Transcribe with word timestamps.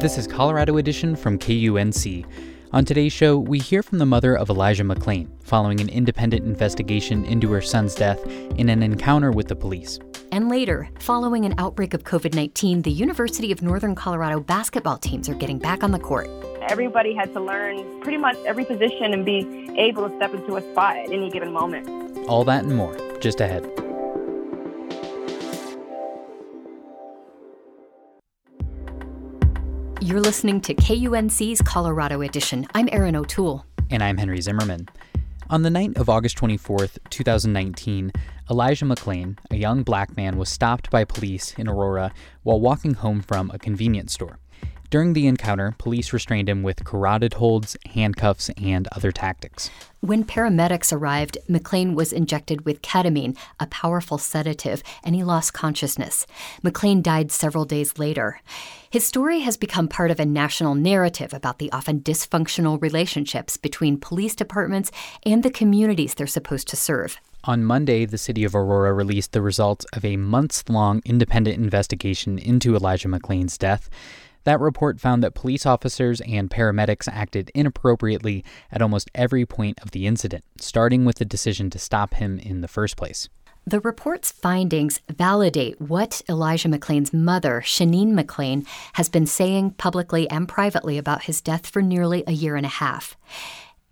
This 0.00 0.16
is 0.16 0.28
Colorado 0.28 0.76
Edition 0.76 1.16
from 1.16 1.40
KUNC. 1.40 2.24
On 2.72 2.84
today's 2.84 3.12
show, 3.12 3.36
we 3.36 3.58
hear 3.58 3.82
from 3.82 3.98
the 3.98 4.06
mother 4.06 4.38
of 4.38 4.48
Elijah 4.48 4.84
McClain 4.84 5.28
following 5.42 5.80
an 5.80 5.88
independent 5.88 6.46
investigation 6.46 7.24
into 7.24 7.50
her 7.50 7.60
son's 7.60 7.96
death 7.96 8.24
in 8.56 8.68
an 8.68 8.84
encounter 8.84 9.32
with 9.32 9.48
the 9.48 9.56
police. 9.56 9.98
And 10.30 10.48
later, 10.48 10.88
following 11.00 11.44
an 11.44 11.56
outbreak 11.58 11.94
of 11.94 12.04
COVID 12.04 12.32
19, 12.32 12.82
the 12.82 12.92
University 12.92 13.50
of 13.50 13.60
Northern 13.60 13.96
Colorado 13.96 14.38
basketball 14.38 14.98
teams 14.98 15.28
are 15.28 15.34
getting 15.34 15.58
back 15.58 15.82
on 15.82 15.90
the 15.90 15.98
court. 15.98 16.30
Everybody 16.68 17.12
had 17.12 17.32
to 17.34 17.40
learn 17.40 18.00
pretty 18.00 18.18
much 18.18 18.36
every 18.46 18.64
position 18.64 19.12
and 19.12 19.24
be 19.24 19.68
able 19.76 20.08
to 20.08 20.14
step 20.14 20.32
into 20.32 20.58
a 20.58 20.60
spot 20.70 20.96
at 20.96 21.10
any 21.10 21.28
given 21.28 21.52
moment. 21.52 22.28
All 22.28 22.44
that 22.44 22.62
and 22.62 22.76
more, 22.76 22.96
just 23.18 23.40
ahead. 23.40 23.87
You're 30.08 30.20
listening 30.20 30.62
to 30.62 30.74
KUNC's 30.74 31.60
Colorado 31.60 32.22
Edition. 32.22 32.66
I'm 32.72 32.88
Erin 32.90 33.14
O'Toole. 33.14 33.66
And 33.90 34.02
I'm 34.02 34.16
Henry 34.16 34.40
Zimmerman. 34.40 34.88
On 35.50 35.60
the 35.60 35.68
night 35.68 35.98
of 35.98 36.08
August 36.08 36.38
24th, 36.38 36.96
2019, 37.10 38.12
Elijah 38.50 38.86
McClain, 38.86 39.36
a 39.50 39.56
young 39.56 39.82
black 39.82 40.16
man, 40.16 40.38
was 40.38 40.48
stopped 40.48 40.88
by 40.88 41.04
police 41.04 41.52
in 41.58 41.68
Aurora 41.68 42.10
while 42.42 42.58
walking 42.58 42.94
home 42.94 43.20
from 43.20 43.50
a 43.50 43.58
convenience 43.58 44.14
store. 44.14 44.38
During 44.90 45.12
the 45.12 45.26
encounter, 45.26 45.74
police 45.76 46.14
restrained 46.14 46.48
him 46.48 46.62
with 46.62 46.82
carotid 46.82 47.34
holds, 47.34 47.76
handcuffs, 47.92 48.48
and 48.56 48.88
other 48.92 49.12
tactics. 49.12 49.68
When 50.00 50.24
paramedics 50.24 50.94
arrived, 50.94 51.36
McClain 51.46 51.94
was 51.94 52.10
injected 52.10 52.64
with 52.64 52.80
ketamine, 52.80 53.36
a 53.60 53.66
powerful 53.66 54.16
sedative, 54.16 54.82
and 55.04 55.14
he 55.14 55.22
lost 55.22 55.52
consciousness. 55.52 56.26
McClain 56.64 57.02
died 57.02 57.30
several 57.30 57.66
days 57.66 57.98
later. 57.98 58.40
His 58.88 59.06
story 59.06 59.40
has 59.40 59.58
become 59.58 59.88
part 59.88 60.10
of 60.10 60.18
a 60.18 60.24
national 60.24 60.74
narrative 60.74 61.34
about 61.34 61.58
the 61.58 61.70
often 61.70 62.00
dysfunctional 62.00 62.80
relationships 62.80 63.58
between 63.58 64.00
police 64.00 64.34
departments 64.34 64.90
and 65.22 65.42
the 65.42 65.50
communities 65.50 66.14
they're 66.14 66.26
supposed 66.26 66.66
to 66.68 66.76
serve. 66.76 67.18
On 67.44 67.62
Monday, 67.62 68.06
the 68.06 68.16
city 68.16 68.42
of 68.44 68.54
Aurora 68.54 68.94
released 68.94 69.32
the 69.32 69.42
results 69.42 69.84
of 69.92 70.04
a 70.04 70.16
months 70.16 70.64
long 70.68 71.02
independent 71.04 71.58
investigation 71.58 72.38
into 72.38 72.74
Elijah 72.74 73.08
McClain's 73.08 73.58
death. 73.58 73.90
That 74.48 74.60
report 74.60 74.98
found 74.98 75.22
that 75.22 75.34
police 75.34 75.66
officers 75.66 76.22
and 76.22 76.48
paramedics 76.48 77.06
acted 77.06 77.50
inappropriately 77.54 78.42
at 78.72 78.80
almost 78.80 79.10
every 79.14 79.44
point 79.44 79.78
of 79.82 79.90
the 79.90 80.06
incident, 80.06 80.42
starting 80.58 81.04
with 81.04 81.16
the 81.16 81.26
decision 81.26 81.68
to 81.68 81.78
stop 81.78 82.14
him 82.14 82.38
in 82.38 82.62
the 82.62 82.66
first 82.66 82.96
place. 82.96 83.28
The 83.66 83.80
report's 83.80 84.32
findings 84.32 85.02
validate 85.10 85.78
what 85.78 86.22
Elijah 86.30 86.70
McClain's 86.70 87.12
mother, 87.12 87.60
Sheneen 87.62 88.18
McClain, 88.18 88.66
has 88.94 89.10
been 89.10 89.26
saying 89.26 89.72
publicly 89.72 90.26
and 90.30 90.48
privately 90.48 90.96
about 90.96 91.24
his 91.24 91.42
death 91.42 91.66
for 91.66 91.82
nearly 91.82 92.24
a 92.26 92.32
year 92.32 92.56
and 92.56 92.64
a 92.64 92.70
half. 92.70 93.18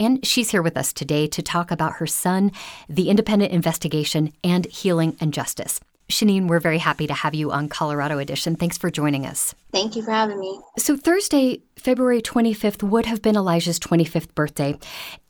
And 0.01 0.25
she's 0.25 0.53
here 0.53 0.63
with 0.63 0.79
us 0.79 0.95
today 0.95 1.27
to 1.27 1.43
talk 1.43 1.71
about 1.71 1.97
her 1.97 2.07
son, 2.07 2.51
the 2.89 3.11
independent 3.11 3.53
investigation, 3.53 4.33
and 4.43 4.65
healing 4.65 5.19
and 5.21 5.35
justice. 5.35 5.81
Sheneen, 6.09 6.47
we're 6.47 6.61
very 6.61 6.79
happy 6.79 7.09
to 7.09 7.15
have 7.15 7.35
you 7.35 7.51
on 7.51 7.69
Colorado 7.69 8.19
Edition. 8.19 8.55
Thanks 8.55 8.79
for 8.79 8.91
joining 8.91 9.27
us. 9.27 9.55
Thank 9.73 9.97
you 9.97 10.03
for 10.03 10.13
having 10.13 10.39
me. 10.39 10.61
So, 10.79 10.97
Thursday, 10.97 11.63
February 11.77 12.23
25th, 12.23 12.83
would 12.85 13.07
have 13.07 13.23
been 13.23 13.35
Elijah's 13.35 13.81
25th 13.81 14.33
birthday. 14.35 14.79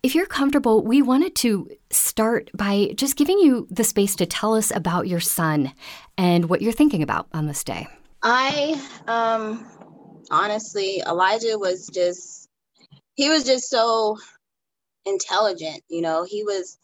If 0.02 0.14
you're 0.14 0.26
comfortable, 0.26 0.84
we 0.84 1.00
wanted 1.00 1.34
to 1.36 1.70
start 1.90 2.50
by 2.54 2.92
just 2.94 3.16
giving 3.16 3.38
you 3.38 3.66
the 3.70 3.84
space 3.84 4.14
to 4.16 4.26
tell 4.26 4.54
us 4.54 4.70
about 4.70 5.08
your 5.08 5.20
son 5.20 5.72
and 6.18 6.50
what 6.50 6.60
you're 6.60 6.72
thinking 6.72 7.02
about 7.02 7.28
on 7.32 7.46
this 7.46 7.64
day. 7.64 7.88
I, 8.22 8.78
um, 9.06 9.66
honestly, 10.30 11.02
Elijah 11.06 11.58
was 11.58 11.88
just, 11.88 12.50
he 13.14 13.30
was 13.30 13.44
just 13.44 13.70
so 13.70 14.18
intelligent. 15.06 15.82
You 15.88 16.02
know, 16.02 16.24
he 16.24 16.42
was 16.44 16.76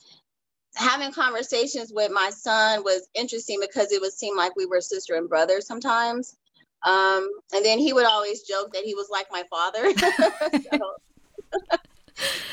having 0.74 1.12
conversations 1.12 1.92
with 1.94 2.10
my 2.10 2.30
son 2.30 2.82
was 2.82 3.08
interesting 3.14 3.58
because 3.60 3.92
it 3.92 4.00
would 4.00 4.12
seem 4.12 4.36
like 4.36 4.56
we 4.56 4.66
were 4.66 4.80
sister 4.80 5.14
and 5.14 5.28
brother 5.28 5.60
sometimes. 5.60 6.36
Um, 6.84 7.28
and 7.54 7.64
then 7.64 7.78
he 7.78 7.92
would 7.92 8.06
always 8.06 8.42
joke 8.42 8.72
that 8.72 8.84
he 8.84 8.94
was 8.94 9.08
like 9.10 9.26
my 9.30 9.44
father. 9.50 9.92
so, 10.72 11.76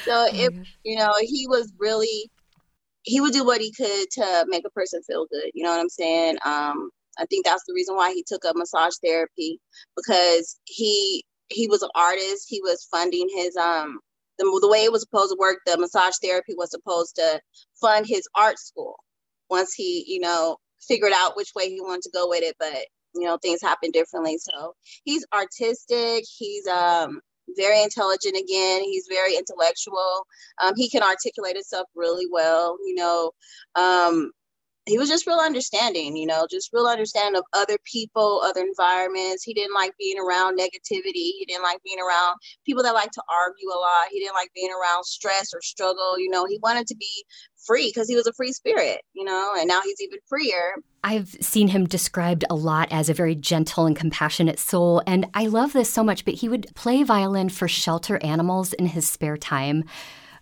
so 0.07 0.27
if 0.33 0.53
you 0.83 0.97
know, 0.97 1.13
he 1.21 1.47
was 1.47 1.73
really 1.79 2.29
he 3.03 3.21
would 3.21 3.33
do 3.33 3.45
what 3.45 3.61
he 3.61 3.71
could 3.71 4.11
to 4.11 4.45
make 4.49 4.65
a 4.65 4.71
person 4.71 5.01
feel 5.03 5.25
good. 5.31 5.49
You 5.53 5.63
know 5.63 5.71
what 5.71 5.79
I'm 5.79 5.89
saying? 5.89 6.37
Um, 6.45 6.89
I 7.17 7.25
think 7.25 7.45
that's 7.45 7.63
the 7.67 7.73
reason 7.73 7.95
why 7.95 8.13
he 8.13 8.23
took 8.27 8.45
up 8.45 8.55
massage 8.55 8.93
therapy 9.03 9.59
because 9.95 10.59
he 10.65 11.23
he 11.49 11.67
was 11.67 11.81
an 11.81 11.89
artist. 11.95 12.45
He 12.47 12.61
was 12.61 12.87
funding 12.91 13.27
his 13.33 13.55
um 13.55 13.99
the, 14.39 14.59
the 14.61 14.69
way 14.69 14.85
it 14.85 14.91
was 14.91 15.01
supposed 15.01 15.31
to 15.31 15.37
work, 15.39 15.59
the 15.65 15.77
massage 15.77 16.15
therapy 16.23 16.55
was 16.57 16.71
supposed 16.71 17.17
to 17.17 17.41
fund 17.81 18.07
his 18.07 18.27
art 18.35 18.59
school 18.59 18.95
once 19.49 19.73
he, 19.75 20.05
you 20.07 20.19
know, 20.19 20.57
figured 20.87 21.13
out 21.15 21.37
which 21.37 21.51
way 21.55 21.69
he 21.69 21.81
wanted 21.81 22.03
to 22.03 22.11
go 22.13 22.29
with 22.29 22.43
it. 22.43 22.55
But 22.59 22.85
you 23.15 23.25
know, 23.25 23.37
things 23.37 23.61
happen 23.61 23.91
differently. 23.91 24.37
So 24.39 24.75
he's 25.03 25.25
artistic. 25.33 26.25
He's 26.37 26.67
um 26.67 27.21
very 27.57 27.81
intelligent 27.83 28.35
again. 28.37 28.83
He's 28.83 29.07
very 29.09 29.35
intellectual. 29.35 30.23
Um, 30.61 30.73
he 30.75 30.89
can 30.89 31.03
articulate 31.03 31.55
himself 31.55 31.87
really 31.95 32.27
well. 32.31 32.77
You 32.85 32.95
know, 32.95 33.31
um, 33.75 34.31
he 34.89 34.97
was 34.97 35.09
just 35.09 35.27
real 35.27 35.39
understanding, 35.39 36.15
you 36.15 36.25
know, 36.25 36.47
just 36.49 36.71
real 36.73 36.87
understanding 36.87 37.37
of 37.37 37.45
other 37.53 37.77
people, 37.85 38.41
other 38.43 38.61
environments. 38.61 39.43
He 39.43 39.53
didn't 39.53 39.73
like 39.73 39.93
being 39.97 40.17
around 40.19 40.57
negativity. 40.59 41.31
He 41.37 41.45
didn't 41.47 41.63
like 41.63 41.81
being 41.83 41.99
around 41.99 42.37
people 42.65 42.83
that 42.83 42.93
like 42.93 43.11
to 43.11 43.23
argue 43.29 43.69
a 43.69 43.79
lot. 43.79 44.07
He 44.11 44.19
didn't 44.19 44.35
like 44.35 44.49
being 44.53 44.71
around 44.71 45.05
stress 45.05 45.53
or 45.53 45.61
struggle. 45.61 46.19
You 46.19 46.29
know, 46.29 46.45
he 46.45 46.59
wanted 46.61 46.87
to 46.87 46.95
be 46.95 47.25
free 47.65 47.91
because 47.93 48.07
he 48.07 48.15
was 48.15 48.27
a 48.27 48.33
free 48.33 48.51
spirit, 48.51 49.01
you 49.13 49.23
know, 49.23 49.53
and 49.57 49.67
now 49.67 49.81
he's 49.83 50.01
even 50.01 50.19
freer. 50.27 50.75
I've 51.03 51.29
seen 51.41 51.69
him 51.69 51.85
described 51.85 52.43
a 52.49 52.55
lot 52.55 52.87
as 52.91 53.09
a 53.09 53.13
very 53.13 53.35
gentle 53.35 53.85
and 53.85 53.95
compassionate 53.95 54.59
soul. 54.59 55.01
And 55.07 55.27
I 55.33 55.47
love 55.47 55.73
this 55.73 55.91
so 55.91 56.03
much, 56.03 56.25
but 56.25 56.35
he 56.35 56.49
would 56.49 56.67
play 56.75 57.03
violin 57.03 57.49
for 57.49 57.67
shelter 57.67 58.19
animals 58.23 58.73
in 58.73 58.87
his 58.87 59.07
spare 59.07 59.37
time. 59.37 59.85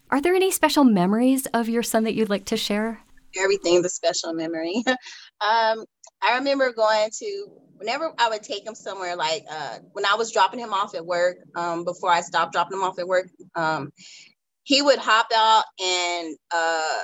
Are 0.09 0.21
there 0.21 0.35
any 0.35 0.51
special 0.51 0.83
memories 0.83 1.47
of 1.47 1.67
your 1.67 1.83
son 1.83 2.05
that 2.05 2.13
you'd 2.13 2.29
like 2.29 2.45
to 2.45 2.57
share? 2.57 3.01
Everything's 3.39 3.85
a 3.85 3.89
special 3.89 4.33
memory. 4.33 4.83
um, 4.87 5.85
I 6.21 6.37
remember 6.37 6.71
going 6.73 7.09
to 7.19 7.47
whenever 7.77 8.11
I 8.17 8.29
would 8.29 8.43
take 8.43 8.65
him 8.65 8.75
somewhere, 8.75 9.15
like 9.15 9.45
uh, 9.49 9.77
when 9.93 10.05
I 10.05 10.15
was 10.15 10.31
dropping 10.31 10.59
him 10.59 10.73
off 10.73 10.95
at 10.95 11.05
work, 11.05 11.37
um, 11.55 11.83
before 11.83 12.11
I 12.11 12.21
stopped 12.21 12.53
dropping 12.53 12.77
him 12.77 12.83
off 12.83 12.99
at 12.99 13.07
work, 13.07 13.27
um, 13.55 13.91
he 14.63 14.81
would 14.81 14.99
hop 14.99 15.27
out 15.35 15.63
and 15.79 16.35
uh, 16.51 17.03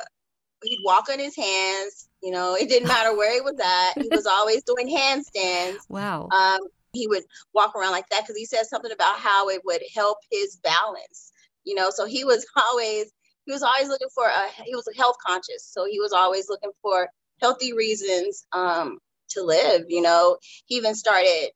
he'd 0.63 0.81
walk 0.83 1.09
on 1.09 1.19
his 1.19 1.35
hands. 1.35 2.09
You 2.21 2.31
know, 2.31 2.55
it 2.55 2.69
didn't 2.69 2.87
matter 2.87 3.15
where 3.15 3.33
he 3.33 3.41
was 3.41 3.59
at. 3.63 4.01
He 4.01 4.09
was 4.09 4.25
always 4.29 4.63
doing 4.63 4.87
handstands. 4.87 5.77
Wow. 5.89 6.29
Um, 6.29 6.59
he 6.93 7.07
would 7.07 7.23
walk 7.53 7.75
around 7.75 7.91
like 7.91 8.07
that 8.09 8.21
because 8.21 8.37
he 8.37 8.45
said 8.45 8.65
something 8.65 8.91
about 8.91 9.17
how 9.17 9.49
it 9.49 9.61
would 9.65 9.81
help 9.95 10.17
his 10.31 10.57
balance. 10.57 11.31
You 11.63 11.75
know, 11.75 11.89
so 11.89 12.05
he 12.05 12.23
was 12.23 12.45
always 12.55 13.11
he 13.45 13.51
was 13.51 13.63
always 13.63 13.87
looking 13.87 14.09
for 14.13 14.25
a 14.25 14.63
he 14.63 14.75
was 14.75 14.87
health 14.97 15.15
conscious 15.25 15.65
so 15.65 15.85
he 15.85 15.99
was 15.99 16.13
always 16.13 16.49
looking 16.49 16.71
for 16.81 17.07
healthy 17.41 17.73
reasons 17.73 18.45
um, 18.53 18.99
to 19.29 19.43
live 19.43 19.83
you 19.87 20.01
know? 20.01 20.37
He 20.65 20.75
even 20.75 20.95
started 20.95 21.49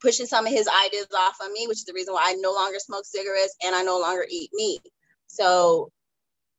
pushing 0.00 0.26
some 0.26 0.46
of 0.46 0.52
his 0.52 0.68
ideas 0.86 1.08
off 1.16 1.36
on 1.42 1.52
me 1.52 1.66
which 1.66 1.78
is 1.78 1.84
the 1.84 1.92
reason 1.92 2.14
why 2.14 2.30
i 2.30 2.34
no 2.34 2.52
longer 2.52 2.78
smoke 2.78 3.04
cigarettes 3.04 3.56
and 3.64 3.74
i 3.74 3.82
no 3.82 3.98
longer 3.98 4.24
eat 4.30 4.50
meat. 4.54 4.80
So 5.26 5.90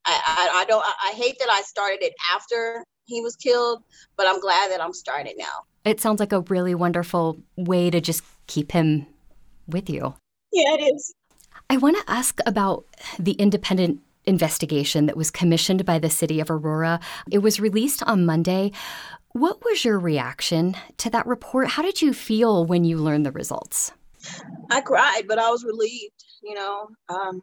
i 0.05 0.19
i, 0.25 0.61
I 0.61 0.65
don't 0.65 0.83
I, 0.83 1.11
I 1.11 1.13
hate 1.13 1.37
that 1.39 1.49
i 1.49 1.61
started 1.61 2.03
it 2.03 2.13
after 2.33 2.83
he 3.05 3.21
was 3.21 3.35
killed 3.35 3.83
but 4.17 4.27
i'm 4.27 4.39
glad 4.39 4.71
that 4.71 4.81
i'm 4.81 4.93
starting 4.93 5.35
now. 5.37 5.45
It 5.85 6.01
sounds 6.01 6.19
like 6.19 6.33
a 6.33 6.41
really 6.41 6.75
wonderful 6.75 7.37
way 7.55 7.89
to 7.89 8.01
just 8.01 8.23
keep 8.47 8.73
him 8.73 9.07
with 9.67 9.89
you. 9.89 10.15
Yeah 10.51 10.73
it 10.73 10.93
is. 10.93 11.13
I 11.69 11.77
want 11.77 11.97
to 11.97 12.11
ask 12.11 12.39
about 12.45 12.85
the 13.17 13.33
independent 13.33 14.01
investigation 14.29 15.07
that 15.07 15.17
was 15.17 15.31
commissioned 15.31 15.85
by 15.85 15.99
the 15.99 16.09
city 16.09 16.39
of 16.39 16.49
Aurora. 16.49 17.01
It 17.29 17.39
was 17.39 17.59
released 17.59 18.01
on 18.03 18.25
Monday. 18.25 18.71
What 19.33 19.63
was 19.65 19.83
your 19.83 19.99
reaction 19.99 20.75
to 20.97 21.09
that 21.09 21.27
report? 21.27 21.67
How 21.67 21.81
did 21.81 22.01
you 22.01 22.13
feel 22.13 22.65
when 22.65 22.85
you 22.85 22.97
learned 22.97 23.25
the 23.25 23.31
results? 23.31 23.91
I 24.71 24.81
cried, 24.81 25.23
but 25.27 25.39
I 25.39 25.49
was 25.49 25.63
relieved. 25.63 26.23
You 26.41 26.55
know, 26.55 26.87
um, 27.09 27.41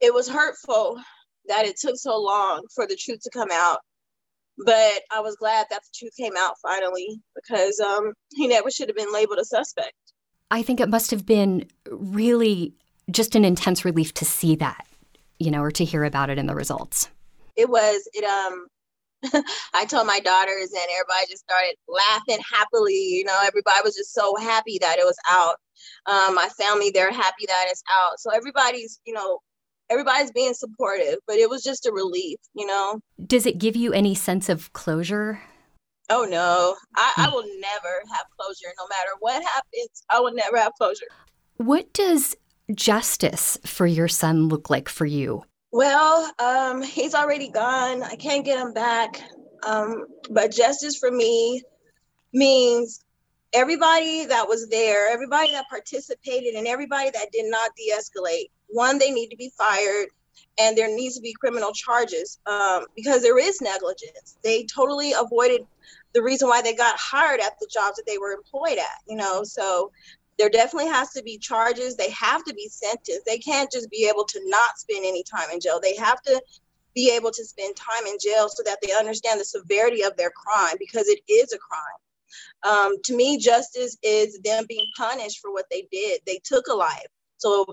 it 0.00 0.12
was 0.12 0.28
hurtful 0.28 1.00
that 1.46 1.64
it 1.64 1.76
took 1.78 1.96
so 1.96 2.20
long 2.20 2.62
for 2.74 2.86
the 2.86 2.96
truth 2.96 3.20
to 3.22 3.30
come 3.30 3.48
out, 3.52 3.80
but 4.58 5.00
I 5.10 5.20
was 5.20 5.36
glad 5.36 5.66
that 5.70 5.82
the 5.82 5.98
truth 5.98 6.12
came 6.16 6.34
out 6.36 6.54
finally 6.62 7.20
because 7.34 7.80
um, 7.80 8.12
he 8.34 8.46
never 8.46 8.70
should 8.70 8.88
have 8.88 8.96
been 8.96 9.12
labeled 9.12 9.38
a 9.38 9.44
suspect. 9.44 9.94
I 10.50 10.62
think 10.62 10.80
it 10.80 10.90
must 10.90 11.10
have 11.10 11.24
been 11.24 11.66
really 11.90 12.74
just 13.12 13.34
an 13.34 13.44
intense 13.44 13.84
relief 13.84 14.14
to 14.14 14.24
see 14.24 14.56
that, 14.56 14.86
you 15.38 15.50
know, 15.50 15.62
or 15.62 15.70
to 15.72 15.84
hear 15.84 16.04
about 16.04 16.30
it 16.30 16.38
in 16.38 16.46
the 16.46 16.54
results. 16.54 17.08
It 17.56 17.68
was, 17.68 18.08
it, 18.14 18.24
um, 18.24 18.66
I 19.74 19.84
told 19.84 20.06
my 20.06 20.20
daughters, 20.20 20.70
and 20.72 20.88
everybody 20.92 21.26
just 21.30 21.44
started 21.44 21.76
laughing 21.88 22.42
happily. 22.50 22.94
You 22.94 23.24
know, 23.24 23.38
everybody 23.46 23.80
was 23.84 23.94
just 23.94 24.12
so 24.12 24.34
happy 24.36 24.78
that 24.80 24.98
it 24.98 25.04
was 25.04 25.16
out. 25.30 25.56
Um, 26.06 26.34
my 26.34 26.48
family, 26.48 26.90
they're 26.90 27.12
happy 27.12 27.46
that 27.46 27.66
it's 27.68 27.82
out. 27.90 28.18
So 28.18 28.30
everybody's, 28.30 29.00
you 29.04 29.14
know, 29.14 29.38
everybody's 29.90 30.32
being 30.32 30.54
supportive, 30.54 31.18
but 31.26 31.36
it 31.36 31.48
was 31.48 31.62
just 31.62 31.86
a 31.86 31.92
relief, 31.92 32.38
you 32.54 32.66
know. 32.66 33.00
Does 33.24 33.46
it 33.46 33.58
give 33.58 33.76
you 33.76 33.92
any 33.92 34.14
sense 34.14 34.48
of 34.48 34.72
closure? 34.72 35.40
Oh 36.10 36.26
no, 36.28 36.74
I, 36.96 37.12
I 37.16 37.28
will 37.30 37.44
never 37.60 38.02
have 38.12 38.26
closure. 38.38 38.74
No 38.78 38.86
matter 38.88 39.10
what 39.20 39.42
happens, 39.42 40.04
I 40.10 40.20
will 40.20 40.34
never 40.34 40.58
have 40.58 40.72
closure. 40.74 41.06
What 41.58 41.92
does 41.92 42.36
justice 42.74 43.58
for 43.64 43.86
your 43.86 44.08
son 44.08 44.48
look 44.48 44.70
like 44.70 44.88
for 44.88 45.06
you? 45.06 45.44
Well, 45.72 46.30
um, 46.38 46.82
he's 46.82 47.14
already 47.14 47.48
gone. 47.48 48.02
I 48.02 48.16
can't 48.16 48.44
get 48.44 48.58
him 48.58 48.74
back. 48.74 49.20
Um, 49.66 50.06
but 50.30 50.52
justice 50.52 50.96
for 50.98 51.10
me 51.10 51.62
means 52.32 53.04
everybody 53.52 54.26
that 54.26 54.48
was 54.48 54.68
there, 54.68 55.10
everybody 55.10 55.52
that 55.52 55.68
participated, 55.68 56.54
and 56.54 56.66
everybody 56.66 57.10
that 57.10 57.32
did 57.32 57.50
not 57.50 57.70
de 57.76 57.92
escalate. 57.92 58.50
One, 58.68 58.98
they 58.98 59.10
need 59.10 59.28
to 59.28 59.36
be 59.36 59.50
fired, 59.56 60.08
and 60.58 60.76
there 60.76 60.88
needs 60.88 61.16
to 61.16 61.22
be 61.22 61.34
criminal 61.34 61.72
charges 61.72 62.38
um, 62.46 62.86
because 62.96 63.22
there 63.22 63.38
is 63.38 63.60
negligence. 63.60 64.38
They 64.42 64.64
totally 64.64 65.12
avoided 65.12 65.62
the 66.14 66.22
reason 66.22 66.48
why 66.48 66.62
they 66.62 66.74
got 66.74 66.98
hired 66.98 67.40
at 67.40 67.58
the 67.60 67.68
jobs 67.72 67.96
that 67.96 68.04
they 68.06 68.18
were 68.18 68.32
employed 68.32 68.78
at, 68.78 69.02
you 69.08 69.16
know. 69.16 69.44
So 69.44 69.90
there 70.38 70.48
definitely 70.48 70.90
has 70.90 71.10
to 71.10 71.22
be 71.22 71.38
charges. 71.38 71.96
They 71.96 72.10
have 72.10 72.44
to 72.44 72.54
be 72.54 72.68
sentenced. 72.68 73.26
They 73.26 73.38
can't 73.38 73.70
just 73.70 73.90
be 73.90 74.08
able 74.08 74.24
to 74.24 74.40
not 74.44 74.78
spend 74.78 75.04
any 75.04 75.22
time 75.22 75.50
in 75.52 75.60
jail. 75.60 75.80
They 75.80 75.96
have 75.96 76.22
to 76.22 76.42
be 76.94 77.10
able 77.10 77.30
to 77.30 77.44
spend 77.44 77.76
time 77.76 78.06
in 78.06 78.16
jail 78.20 78.48
so 78.48 78.62
that 78.64 78.78
they 78.82 78.92
understand 78.92 79.40
the 79.40 79.44
severity 79.44 80.02
of 80.02 80.16
their 80.16 80.30
crime 80.30 80.76
because 80.78 81.08
it 81.08 81.20
is 81.28 81.52
a 81.52 81.58
crime. 81.58 82.00
Um, 82.64 82.96
to 83.04 83.16
me, 83.16 83.38
justice 83.38 83.96
is 84.02 84.38
them 84.40 84.64
being 84.68 84.86
punished 84.96 85.40
for 85.40 85.52
what 85.52 85.66
they 85.70 85.86
did. 85.90 86.20
They 86.26 86.40
took 86.44 86.66
a 86.68 86.74
life. 86.74 87.06
So 87.38 87.66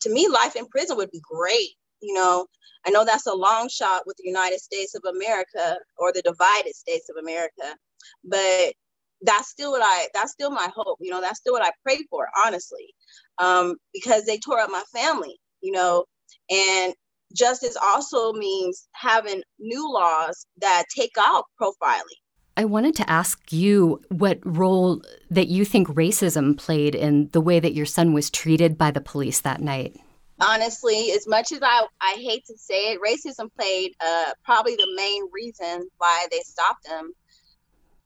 to 0.00 0.10
me, 0.10 0.28
life 0.28 0.56
in 0.56 0.66
prison 0.66 0.96
would 0.96 1.10
be 1.10 1.22
great. 1.22 1.70
You 2.00 2.14
know, 2.14 2.46
I 2.86 2.90
know 2.90 3.04
that's 3.04 3.26
a 3.26 3.34
long 3.34 3.68
shot 3.68 4.02
with 4.06 4.16
the 4.18 4.26
United 4.26 4.60
States 4.60 4.94
of 4.94 5.02
America 5.04 5.78
or 5.96 6.12
the 6.12 6.22
divided 6.22 6.74
states 6.74 7.08
of 7.08 7.16
America, 7.16 7.76
but 8.22 8.74
that's 9.22 9.48
still 9.48 9.72
what 9.72 9.82
I 9.82 10.08
that's 10.14 10.32
still 10.32 10.50
my 10.50 10.70
hope. 10.74 10.98
You 11.00 11.10
know, 11.10 11.20
that's 11.20 11.38
still 11.38 11.52
what 11.52 11.66
I 11.66 11.72
pray 11.82 11.98
for, 12.10 12.28
honestly, 12.44 12.94
um, 13.38 13.76
because 13.92 14.24
they 14.24 14.38
tore 14.38 14.60
up 14.60 14.70
my 14.70 14.82
family. 14.92 15.36
You 15.60 15.72
know, 15.72 16.04
and 16.50 16.94
justice 17.34 17.76
also 17.80 18.32
means 18.32 18.88
having 18.92 19.42
new 19.58 19.90
laws 19.92 20.46
that 20.60 20.84
take 20.94 21.12
out 21.18 21.44
profiling. 21.60 22.20
I 22.56 22.64
wanted 22.64 22.94
to 22.96 23.10
ask 23.10 23.52
you 23.52 24.00
what 24.10 24.38
role 24.44 25.02
that 25.30 25.48
you 25.48 25.64
think 25.64 25.88
racism 25.88 26.56
played 26.56 26.94
in 26.94 27.28
the 27.32 27.40
way 27.40 27.58
that 27.58 27.74
your 27.74 27.86
son 27.86 28.12
was 28.12 28.30
treated 28.30 28.78
by 28.78 28.92
the 28.92 29.00
police 29.00 29.40
that 29.40 29.60
night. 29.60 29.96
Honestly, 30.40 31.10
as 31.12 31.26
much 31.26 31.52
as 31.52 31.60
I, 31.62 31.86
I 32.00 32.14
hate 32.18 32.44
to 32.46 32.56
say 32.56 32.92
it, 32.92 33.00
racism 33.00 33.48
played 33.58 33.92
uh, 34.04 34.32
probably 34.44 34.76
the 34.76 34.92
main 34.94 35.28
reason 35.32 35.88
why 35.98 36.26
they 36.30 36.40
stopped 36.40 36.86
him. 36.86 37.12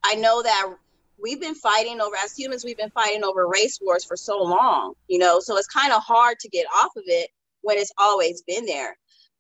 I 0.05 0.15
know 0.15 0.43
that 0.43 0.75
we've 1.21 1.41
been 1.41 1.55
fighting 1.55 2.01
over 2.01 2.17
as 2.23 2.37
humans 2.37 2.65
we've 2.65 2.77
been 2.77 2.91
fighting 2.91 3.25
over 3.25 3.47
race 3.47 3.79
wars 3.83 4.05
for 4.05 4.17
so 4.17 4.43
long 4.43 4.95
you 5.09 5.19
know? 5.19 5.41
So 5.41 5.57
it's 5.57 5.67
kind 5.67 5.93
of 5.93 6.03
hard 6.03 6.39
to 6.41 6.49
get 6.49 6.67
off 6.75 6.93
of 6.97 7.05
it 7.07 7.31
when 7.63 7.79
it's 7.79 7.93
always 7.99 8.43
been 8.43 8.67
there. 8.67 8.97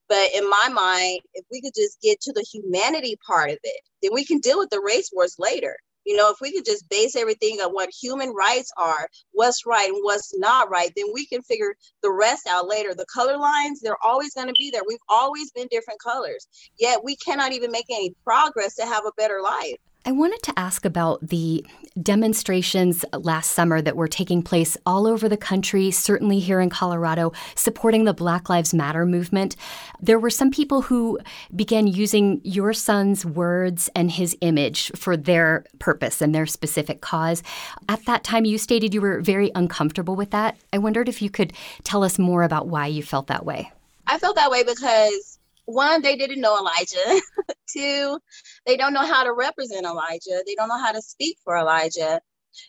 But 0.08 0.30
in 0.34 0.48
my 0.48 0.68
mind 0.72 1.20
if 1.34 1.44
we 1.50 1.60
could 1.60 1.74
just 1.74 2.00
get 2.00 2.20
to 2.22 2.32
the 2.32 2.46
humanity 2.52 3.16
part 3.26 3.50
of 3.50 3.58
it 3.62 3.80
then 4.02 4.12
we 4.12 4.24
can 4.24 4.38
deal 4.38 4.58
with 4.58 4.70
the 4.70 4.80
race 4.80 5.10
wars 5.12 5.36
later. 5.38 5.76
You 6.04 6.16
know 6.16 6.30
if 6.30 6.38
we 6.40 6.52
could 6.52 6.64
just 6.64 6.88
base 6.88 7.16
everything 7.16 7.58
on 7.60 7.72
what 7.72 7.90
human 7.90 8.30
rights 8.30 8.72
are 8.76 9.08
what's 9.32 9.66
right 9.66 9.90
and 9.90 9.98
what's 10.02 10.36
not 10.38 10.70
right 10.70 10.90
then 10.96 11.06
we 11.12 11.26
can 11.26 11.42
figure 11.42 11.74
the 12.02 12.10
rest 12.10 12.46
out 12.48 12.66
later. 12.66 12.94
The 12.94 13.06
color 13.12 13.36
lines 13.36 13.80
they're 13.80 14.02
always 14.02 14.34
going 14.34 14.48
to 14.48 14.54
be 14.58 14.70
there. 14.70 14.82
We've 14.86 14.98
always 15.08 15.50
been 15.52 15.68
different 15.70 16.00
colors. 16.00 16.46
Yet 16.78 17.04
we 17.04 17.16
cannot 17.16 17.52
even 17.52 17.70
make 17.70 17.86
any 17.90 18.14
progress 18.24 18.74
to 18.76 18.86
have 18.86 19.04
a 19.04 19.12
better 19.16 19.40
life 19.42 19.76
I 20.04 20.12
wanted 20.12 20.42
to 20.44 20.58
ask 20.58 20.84
about 20.84 21.26
the 21.28 21.66
demonstrations 22.00 23.04
last 23.12 23.50
summer 23.50 23.82
that 23.82 23.96
were 23.96 24.08
taking 24.08 24.42
place 24.42 24.76
all 24.86 25.06
over 25.06 25.28
the 25.28 25.36
country, 25.36 25.90
certainly 25.90 26.38
here 26.38 26.60
in 26.60 26.70
Colorado, 26.70 27.32
supporting 27.56 28.04
the 28.04 28.14
Black 28.14 28.48
Lives 28.48 28.72
Matter 28.72 29.04
movement. 29.04 29.56
There 30.00 30.18
were 30.18 30.30
some 30.30 30.50
people 30.50 30.82
who 30.82 31.18
began 31.54 31.86
using 31.86 32.40
your 32.42 32.72
son's 32.72 33.26
words 33.26 33.90
and 33.94 34.10
his 34.10 34.36
image 34.40 34.92
for 34.96 35.16
their 35.16 35.64
purpose 35.78 36.22
and 36.22 36.34
their 36.34 36.46
specific 36.46 37.00
cause. 37.00 37.42
At 37.88 38.04
that 38.06 38.24
time, 38.24 38.44
you 38.44 38.56
stated 38.56 38.94
you 38.94 39.00
were 39.00 39.20
very 39.20 39.50
uncomfortable 39.54 40.16
with 40.16 40.30
that. 40.30 40.56
I 40.72 40.78
wondered 40.78 41.08
if 41.08 41.20
you 41.20 41.28
could 41.28 41.52
tell 41.82 42.02
us 42.04 42.18
more 42.18 42.44
about 42.44 42.68
why 42.68 42.86
you 42.86 43.02
felt 43.02 43.26
that 43.26 43.44
way. 43.44 43.72
I 44.06 44.18
felt 44.18 44.36
that 44.36 44.50
way 44.50 44.62
because 44.62 45.37
one, 45.68 46.00
they 46.00 46.16
didn't 46.16 46.40
know 46.40 46.58
Elijah. 46.58 47.20
Two, 47.68 48.18
they 48.64 48.76
don't 48.78 48.94
know 48.94 49.04
how 49.04 49.24
to 49.24 49.32
represent 49.32 49.84
Elijah. 49.84 50.42
They 50.46 50.54
don't 50.54 50.68
know 50.68 50.78
how 50.78 50.92
to 50.92 51.02
speak 51.02 51.36
for 51.44 51.58
Elijah. 51.58 52.20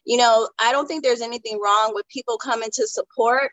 You 0.06 0.18
know, 0.18 0.50
I 0.60 0.74
don't 0.74 0.86
think 0.86 1.04
there's 1.04 1.22
anything 1.22 1.60
wrong 1.63 1.94
with 1.96 2.07
people 2.10 2.38
coming 2.38 2.69
to 2.74 2.88
support, 2.88 3.51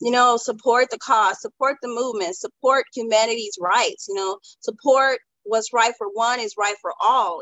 you 0.00 0.10
know, 0.10 0.36
support 0.36 0.90
the 0.90 0.98
cause, 0.98 1.40
support 1.40 1.76
the 1.80 1.88
movement, 1.88 2.36
support 2.36 2.84
humanity's 2.94 3.56
rights, 3.58 4.06
you 4.06 4.14
know, 4.14 4.38
support 4.60 5.18
what's 5.44 5.72
right 5.72 5.94
for 5.96 6.08
one 6.12 6.38
is 6.38 6.54
right 6.58 6.76
for 6.82 6.92
all. 7.00 7.40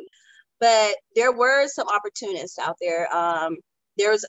But 0.61 0.94
there 1.17 1.33
were 1.33 1.67
some 1.67 1.89
opportunists 1.89 2.59
out 2.61 2.77
there. 2.81 3.15
Um, 3.15 3.56
there's 3.99 4.25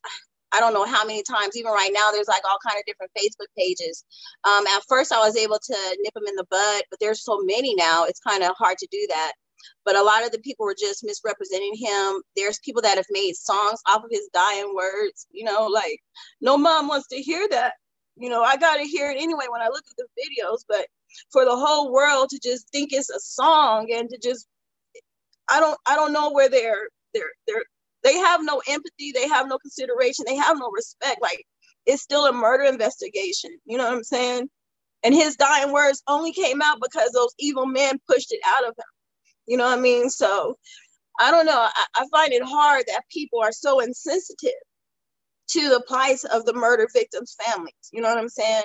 I 0.54 0.60
don't 0.60 0.74
know 0.74 0.86
how 0.86 1.06
many 1.06 1.24
times, 1.24 1.58
even 1.58 1.72
right 1.72 1.92
now, 1.94 2.12
there's 2.12 2.28
like 2.28 2.44
all 2.46 2.58
kind 2.66 2.80
of 2.80 2.86
different 2.86 3.12
Facebook 3.18 3.48
pages. 3.58 4.06
Um, 4.44 4.66
at 4.68 4.84
first, 4.88 5.12
I 5.12 5.20
was 5.20 5.36
able 5.36 5.60
to 5.60 5.98
nip 6.02 6.14
them 6.14 6.28
in 6.28 6.36
the 6.36 6.46
bud, 6.50 6.84
but 6.90 7.00
there's 7.00 7.24
so 7.24 7.40
many 7.44 7.76
now, 7.76 8.06
it's 8.06 8.20
kind 8.20 8.44
of 8.44 8.56
hard 8.58 8.78
to 8.80 8.88
do 8.92 9.06
that. 9.10 9.34
But 9.86 9.96
a 9.96 10.04
lot 10.04 10.26
of 10.26 10.32
the 10.32 10.40
people 10.40 10.66
were 10.66 10.76
just 10.78 11.04
misrepresenting 11.04 11.74
him. 11.76 12.22
There's 12.36 12.60
people 12.60 12.82
that 12.82 12.98
have 12.98 13.06
made 13.12 13.36
songs 13.36 13.80
off 13.88 14.04
of 14.04 14.10
his 14.12 14.30
dying 14.34 14.74
words, 14.76 15.28
you 15.32 15.46
know, 15.46 15.68
like, 15.68 16.00
no 16.42 16.58
mom 16.58 16.88
wants 16.88 17.08
to 17.10 17.18
hear 17.18 17.48
that. 17.50 17.74
You 18.16 18.30
know, 18.30 18.44
I 18.44 18.58
got 18.58 18.78
to 18.78 18.84
hear 18.84 19.10
it 19.10 19.18
anyway 19.20 19.46
when 19.50 19.62
I 19.62 19.68
look 19.68 19.84
at 19.90 19.98
the 19.98 20.06
videos, 20.22 20.60
but 20.68 20.86
for 21.32 21.46
the 21.46 21.56
whole 21.56 21.92
world 21.92 22.30
to 22.30 22.40
just 22.44 22.70
think 22.70 22.94
it's 22.94 23.10
a 23.10 23.20
song 23.20 23.92
and 23.92 24.10
to 24.10 24.18
just 24.18 24.48
I 25.50 25.60
don't 25.60 25.78
I 25.88 25.96
don't 25.96 26.14
know 26.14 26.32
where 26.32 26.50
they're 26.50 26.90
they're 27.14 27.32
they're 27.48 27.64
they 28.04 28.18
have 28.18 28.42
no 28.44 28.62
empathy, 28.68 29.12
they 29.14 29.28
have 29.28 29.48
no 29.48 29.58
consideration, 29.58 30.26
they 30.28 30.36
have 30.36 30.58
no 30.58 30.70
respect. 30.72 31.22
Like 31.22 31.46
it's 31.86 32.02
still 32.04 32.26
a 32.26 32.34
murder 32.34 32.64
investigation. 32.64 33.52
You 33.66 33.78
know 33.78 33.86
what 33.86 33.94
I'm 33.94 34.04
saying? 34.04 34.50
And 35.04 35.14
his 35.14 35.36
dying 35.36 35.72
words 35.72 36.02
only 36.08 36.32
came 36.32 36.62
out 36.62 36.80
because 36.82 37.12
those 37.12 37.34
evil 37.40 37.66
men 37.66 38.00
pushed 38.10 38.32
it 38.32 38.40
out 38.46 38.64
of 38.64 38.70
him. 38.78 38.86
You 39.48 39.58
know 39.58 39.66
what 39.66 39.78
I 39.78 39.82
mean? 39.82 40.10
So 40.10 40.58
I 41.20 41.32
don't 41.32 41.46
know. 41.46 41.60
I, 41.60 41.86
I 41.96 42.06
find 42.12 42.32
it 42.32 42.44
hard 42.44 42.86
that 42.88 43.04
people 43.12 43.42
are 43.42 43.52
so 43.52 43.80
insensitive 43.80 44.52
to 45.50 45.70
the 45.70 45.84
plight 45.88 46.20
of 46.32 46.46
the 46.46 46.54
murder 46.54 46.88
victims' 46.94 47.36
families. 47.46 47.90
You 47.92 48.02
know 48.02 48.10
what 48.10 48.18
I'm 48.18 48.30
saying? 48.30 48.64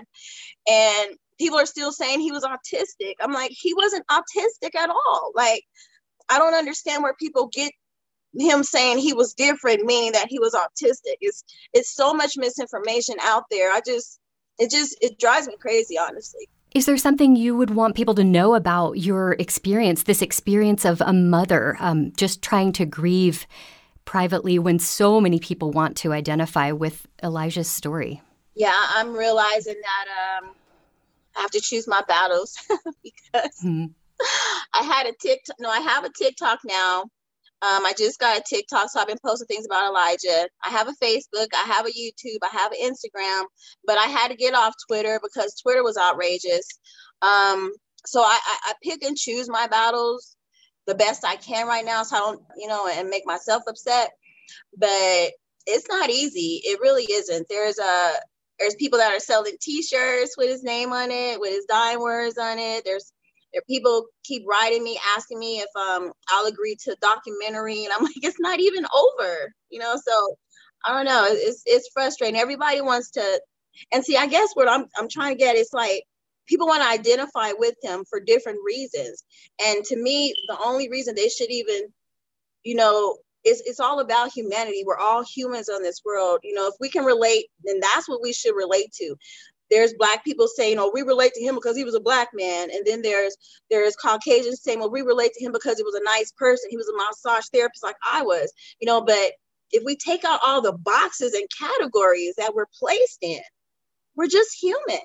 And 0.68 1.10
people 1.38 1.58
are 1.58 1.66
still 1.66 1.92
saying 1.92 2.20
he 2.20 2.32
was 2.32 2.44
autistic. 2.44 3.14
I'm 3.20 3.32
like, 3.32 3.50
he 3.52 3.74
wasn't 3.74 4.06
autistic 4.06 4.74
at 4.76 4.90
all. 4.90 5.32
Like, 5.34 5.64
I 6.28 6.38
don't 6.38 6.54
understand 6.54 7.02
where 7.02 7.14
people 7.14 7.48
get 7.48 7.72
him 8.38 8.62
saying 8.62 8.98
he 8.98 9.12
was 9.12 9.34
different, 9.34 9.84
meaning 9.84 10.12
that 10.12 10.28
he 10.28 10.38
was 10.38 10.54
autistic. 10.54 11.16
It's 11.20 11.44
it's 11.72 11.90
so 11.90 12.14
much 12.14 12.36
misinformation 12.36 13.16
out 13.22 13.44
there. 13.50 13.70
I 13.70 13.80
just 13.84 14.20
it 14.58 14.70
just 14.70 14.96
it 15.00 15.18
drives 15.18 15.46
me 15.46 15.56
crazy, 15.60 15.98
honestly. 15.98 16.48
Is 16.74 16.86
there 16.86 16.98
something 16.98 17.34
you 17.34 17.56
would 17.56 17.70
want 17.70 17.96
people 17.96 18.14
to 18.14 18.24
know 18.24 18.54
about 18.54 18.98
your 18.98 19.32
experience, 19.38 20.02
this 20.02 20.20
experience 20.20 20.84
of 20.84 21.00
a 21.00 21.12
mother 21.12 21.76
um, 21.80 22.12
just 22.16 22.42
trying 22.42 22.72
to 22.72 22.84
grieve 22.84 23.46
privately 24.04 24.58
when 24.58 24.78
so 24.78 25.20
many 25.20 25.38
people 25.38 25.70
want 25.70 25.96
to 25.98 26.12
identify 26.12 26.72
with 26.72 27.06
Elijah's 27.22 27.70
story? 27.70 28.20
Yeah, 28.54 28.76
I'm 28.90 29.14
realizing 29.14 29.80
that 29.80 30.42
um, 30.42 30.50
I 31.36 31.40
have 31.40 31.50
to 31.52 31.60
choose 31.60 31.88
my 31.88 32.02
battles 32.06 32.58
because 33.02 33.60
mm-hmm. 33.64 33.86
I 34.74 34.82
had 34.82 35.06
a 35.06 35.12
TikTok. 35.12 35.56
No, 35.58 35.70
I 35.70 35.80
have 35.80 36.04
a 36.04 36.10
TikTok 36.10 36.60
now 36.64 37.04
um, 37.60 37.84
I 37.84 37.92
just 37.98 38.20
got 38.20 38.38
a 38.38 38.42
TikTok, 38.48 38.88
so 38.88 39.00
I've 39.00 39.08
been 39.08 39.18
posting 39.24 39.46
things 39.48 39.66
about 39.66 39.90
Elijah. 39.90 40.48
I 40.64 40.70
have 40.70 40.86
a 40.86 41.04
Facebook, 41.04 41.48
I 41.54 41.64
have 41.66 41.86
a 41.86 41.90
YouTube, 41.90 42.38
I 42.42 42.50
have 42.52 42.70
an 42.70 42.78
Instagram, 42.80 43.44
but 43.84 43.98
I 43.98 44.04
had 44.04 44.28
to 44.28 44.36
get 44.36 44.54
off 44.54 44.74
Twitter 44.88 45.18
because 45.22 45.56
Twitter 45.60 45.82
was 45.82 45.96
outrageous. 45.96 46.66
Um, 47.20 47.72
so 48.06 48.20
I, 48.20 48.38
I, 48.46 48.58
I 48.66 48.72
pick 48.82 49.02
and 49.02 49.16
choose 49.16 49.48
my 49.48 49.66
battles 49.66 50.36
the 50.86 50.94
best 50.94 51.24
I 51.24 51.34
can 51.34 51.66
right 51.66 51.84
now, 51.84 52.04
so 52.04 52.16
I 52.16 52.18
don't, 52.20 52.42
you 52.56 52.68
know, 52.68 52.88
and 52.88 53.10
make 53.10 53.26
myself 53.26 53.64
upset. 53.68 54.10
But 54.76 55.32
it's 55.66 55.88
not 55.88 56.10
easy. 56.10 56.60
It 56.64 56.80
really 56.80 57.04
isn't. 57.04 57.46
There's 57.50 57.78
a 57.78 58.12
there's 58.58 58.74
people 58.76 58.98
that 58.98 59.12
are 59.12 59.20
selling 59.20 59.56
T-shirts 59.60 60.36
with 60.36 60.48
his 60.48 60.64
name 60.64 60.92
on 60.92 61.10
it, 61.10 61.38
with 61.38 61.50
his 61.50 61.66
dying 61.66 62.00
words 62.00 62.38
on 62.38 62.58
it. 62.58 62.84
There's 62.84 63.12
people 63.66 64.06
keep 64.24 64.44
writing 64.48 64.82
me 64.84 64.98
asking 65.16 65.38
me 65.38 65.58
if 65.58 65.68
um 65.76 66.12
I'll 66.30 66.46
agree 66.46 66.76
to 66.84 66.96
documentary 67.00 67.84
and 67.84 67.92
I'm 67.92 68.02
like 68.04 68.14
it's 68.16 68.40
not 68.40 68.60
even 68.60 68.86
over 68.94 69.52
you 69.70 69.78
know? 69.78 69.96
So 69.96 70.36
I 70.84 70.94
don't 70.94 71.06
know 71.06 71.26
it's 71.28 71.62
it's 71.66 71.90
frustrating. 71.92 72.40
Everybody 72.40 72.80
wants 72.80 73.10
to 73.12 73.40
and 73.92 74.04
see 74.04 74.16
I 74.16 74.26
guess 74.26 74.50
what 74.54 74.68
I'm 74.68 74.86
I'm 74.96 75.08
trying 75.08 75.34
to 75.34 75.38
get 75.38 75.56
is 75.56 75.70
like 75.72 76.04
people 76.46 76.66
want 76.66 76.82
to 76.82 76.88
identify 76.88 77.52
with 77.52 77.74
him 77.82 78.04
for 78.08 78.20
different 78.20 78.58
reasons. 78.64 79.24
And 79.64 79.84
to 79.84 79.96
me 79.96 80.34
the 80.48 80.58
only 80.64 80.88
reason 80.88 81.14
they 81.14 81.28
should 81.28 81.50
even 81.50 81.82
you 82.64 82.74
know 82.74 83.18
it's, 83.44 83.62
it's 83.64 83.80
all 83.80 84.00
about 84.00 84.32
humanity. 84.32 84.82
We're 84.84 84.98
all 84.98 85.24
humans 85.24 85.68
on 85.68 85.82
this 85.82 86.02
world 86.04 86.40
you 86.42 86.54
know? 86.54 86.66
If 86.68 86.74
we 86.80 86.90
can 86.90 87.04
relate 87.04 87.46
then 87.64 87.80
that's 87.80 88.08
what 88.08 88.22
we 88.22 88.32
should 88.32 88.54
relate 88.56 88.92
to 88.94 89.16
there's 89.70 89.94
black 89.94 90.24
people 90.24 90.48
saying, 90.48 90.78
"Oh, 90.78 90.90
we 90.92 91.02
relate 91.02 91.34
to 91.34 91.42
him 91.42 91.54
because 91.54 91.76
he 91.76 91.84
was 91.84 91.94
a 91.94 92.00
black 92.00 92.28
man," 92.32 92.70
and 92.70 92.86
then 92.86 93.02
there's 93.02 93.36
there's 93.70 93.96
Caucasians 93.96 94.62
saying, 94.62 94.80
"Well, 94.80 94.90
we 94.90 95.02
relate 95.02 95.32
to 95.34 95.44
him 95.44 95.52
because 95.52 95.76
he 95.76 95.84
was 95.84 95.94
a 95.94 96.04
nice 96.04 96.32
person. 96.32 96.70
He 96.70 96.76
was 96.76 96.88
a 96.88 96.96
massage 96.96 97.46
therapist 97.52 97.82
like 97.82 97.96
I 98.10 98.22
was," 98.22 98.52
you 98.80 98.86
know. 98.86 99.00
But 99.00 99.32
if 99.70 99.82
we 99.84 99.96
take 99.96 100.24
out 100.24 100.40
all 100.44 100.62
the 100.62 100.72
boxes 100.72 101.34
and 101.34 101.46
categories 101.58 102.34
that 102.36 102.54
we're 102.54 102.66
placed 102.78 103.18
in, 103.22 103.40
we're 104.16 104.28
just 104.28 104.60
human. 104.60 105.04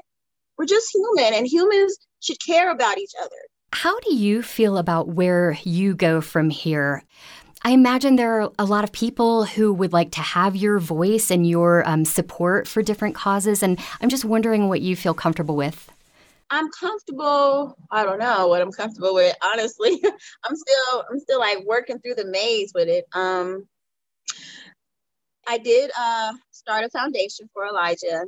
We're 0.58 0.66
just 0.66 0.90
human, 0.94 1.34
and 1.34 1.48
humans 1.48 1.98
should 2.22 2.40
care 2.40 2.72
about 2.72 2.98
each 2.98 3.14
other. 3.22 3.36
How 3.74 4.00
do 4.02 4.14
you 4.14 4.44
feel 4.44 4.78
about 4.78 5.10
where 5.10 5.58
you 5.64 5.96
go 5.96 6.22
from 6.22 6.52
here? 6.52 7.04
I 7.66 7.72
imagine 7.72 8.18
there 8.18 8.42
are 8.42 8.52
a 8.60 8.66
lot 8.66 8.84
of 8.84 8.92
people 8.92 9.46
who 9.46 9.72
would 9.74 9.94
like 9.94 10.12
to 10.12 10.22
have 10.22 10.56
your 10.56 10.80
voice 10.80 11.32
and 11.32 11.48
your 11.48 11.88
um, 11.88 12.04
support 12.04 12.68
for 12.68 12.82
different 12.82 13.16
causes. 13.16 13.64
And 13.64 13.80
I'm 14.02 14.10
just 14.10 14.26
wondering 14.26 14.68
what 14.68 14.82
you 14.82 14.98
feel 14.98 15.14
comfortable 15.14 15.56
with. 15.56 15.90
I'm 16.50 16.70
comfortable. 16.72 17.78
I 17.90 18.04
don't 18.04 18.20
know 18.20 18.48
what 18.48 18.62
I'm 18.62 18.72
comfortable 18.72 19.14
with. 19.14 19.34
Honestly, 19.42 20.04
I'm 20.44 20.56
still 20.56 21.04
I'm 21.10 21.20
still 21.20 21.40
like 21.40 21.64
working 21.66 22.00
through 22.00 22.16
the 22.16 22.26
maze 22.26 22.74
with 22.76 22.90
it. 22.90 23.06
Um, 23.14 23.66
I 25.48 25.58
did 25.58 25.90
uh, 25.98 26.34
start 26.52 26.84
a 26.84 26.90
foundation 26.90 27.50
for 27.54 27.66
Elijah, 27.66 28.26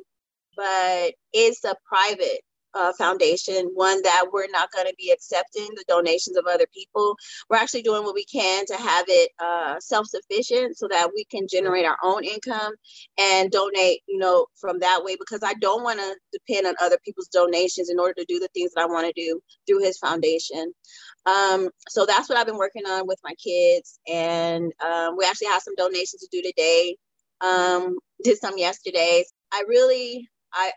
but 0.55 1.13
it's 1.33 1.63
a 1.65 1.75
private 1.85 2.41
uh, 2.75 2.93
foundation, 2.93 3.71
one 3.73 4.01
that 4.03 4.25
we're 4.31 4.49
not 4.51 4.71
going 4.71 4.87
to 4.87 4.95
be 4.97 5.11
accepting 5.11 5.67
the 5.75 5.85
donations 5.87 6.37
of 6.37 6.45
other 6.45 6.65
people. 6.73 7.15
We're 7.49 7.57
actually 7.57 7.83
doing 7.83 8.03
what 8.03 8.13
we 8.13 8.25
can 8.25 8.65
to 8.67 8.75
have 8.75 9.05
it 9.07 9.31
uh, 9.39 9.75
self 9.79 10.07
sufficient 10.07 10.77
so 10.77 10.87
that 10.89 11.11
we 11.15 11.25
can 11.25 11.47
generate 11.49 11.85
our 11.85 11.97
own 12.03 12.23
income 12.23 12.73
and 13.17 13.51
donate, 13.51 14.01
you 14.07 14.19
know, 14.19 14.47
from 14.59 14.79
that 14.79 15.03
way 15.03 15.15
because 15.17 15.41
I 15.43 15.53
don't 15.55 15.83
want 15.83 15.99
to 15.99 16.15
depend 16.33 16.67
on 16.67 16.75
other 16.81 16.97
people's 17.03 17.27
donations 17.27 17.89
in 17.89 17.99
order 17.99 18.13
to 18.15 18.25
do 18.27 18.39
the 18.39 18.49
things 18.53 18.71
that 18.75 18.81
I 18.81 18.87
want 18.87 19.07
to 19.07 19.21
do 19.21 19.39
through 19.67 19.79
his 19.79 19.97
foundation. 19.97 20.73
Um, 21.25 21.69
so 21.89 22.05
that's 22.05 22.29
what 22.29 22.37
I've 22.37 22.45
been 22.45 22.57
working 22.57 22.85
on 22.85 23.07
with 23.07 23.19
my 23.23 23.33
kids. 23.35 23.99
And 24.07 24.71
um, 24.85 25.15
we 25.17 25.25
actually 25.25 25.47
have 25.47 25.63
some 25.63 25.75
donations 25.75 26.21
to 26.21 26.27
do 26.31 26.41
today. 26.41 26.97
Um, 27.41 27.97
did 28.23 28.37
some 28.37 28.57
yesterday. 28.57 29.23
I 29.51 29.63
really, 29.67 30.27
I, 30.53 30.71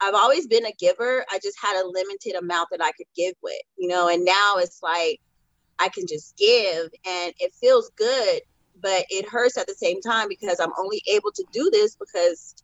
I've 0.00 0.14
always 0.14 0.46
been 0.46 0.66
a 0.66 0.72
giver. 0.78 1.24
I 1.30 1.38
just 1.42 1.58
had 1.60 1.80
a 1.80 1.86
limited 1.86 2.34
amount 2.34 2.68
that 2.70 2.82
I 2.82 2.92
could 2.92 3.06
give 3.14 3.34
with, 3.42 3.60
you 3.76 3.88
know, 3.88 4.08
and 4.08 4.24
now 4.24 4.56
it's 4.56 4.82
like 4.82 5.20
I 5.78 5.88
can 5.88 6.06
just 6.06 6.36
give 6.36 6.90
and 7.06 7.34
it 7.38 7.52
feels 7.54 7.90
good, 7.96 8.40
but 8.80 9.04
it 9.10 9.28
hurts 9.28 9.58
at 9.58 9.66
the 9.66 9.74
same 9.74 10.00
time 10.00 10.28
because 10.28 10.58
I'm 10.60 10.72
only 10.78 11.02
able 11.10 11.32
to 11.32 11.44
do 11.52 11.70
this 11.70 11.96
because 11.96 12.54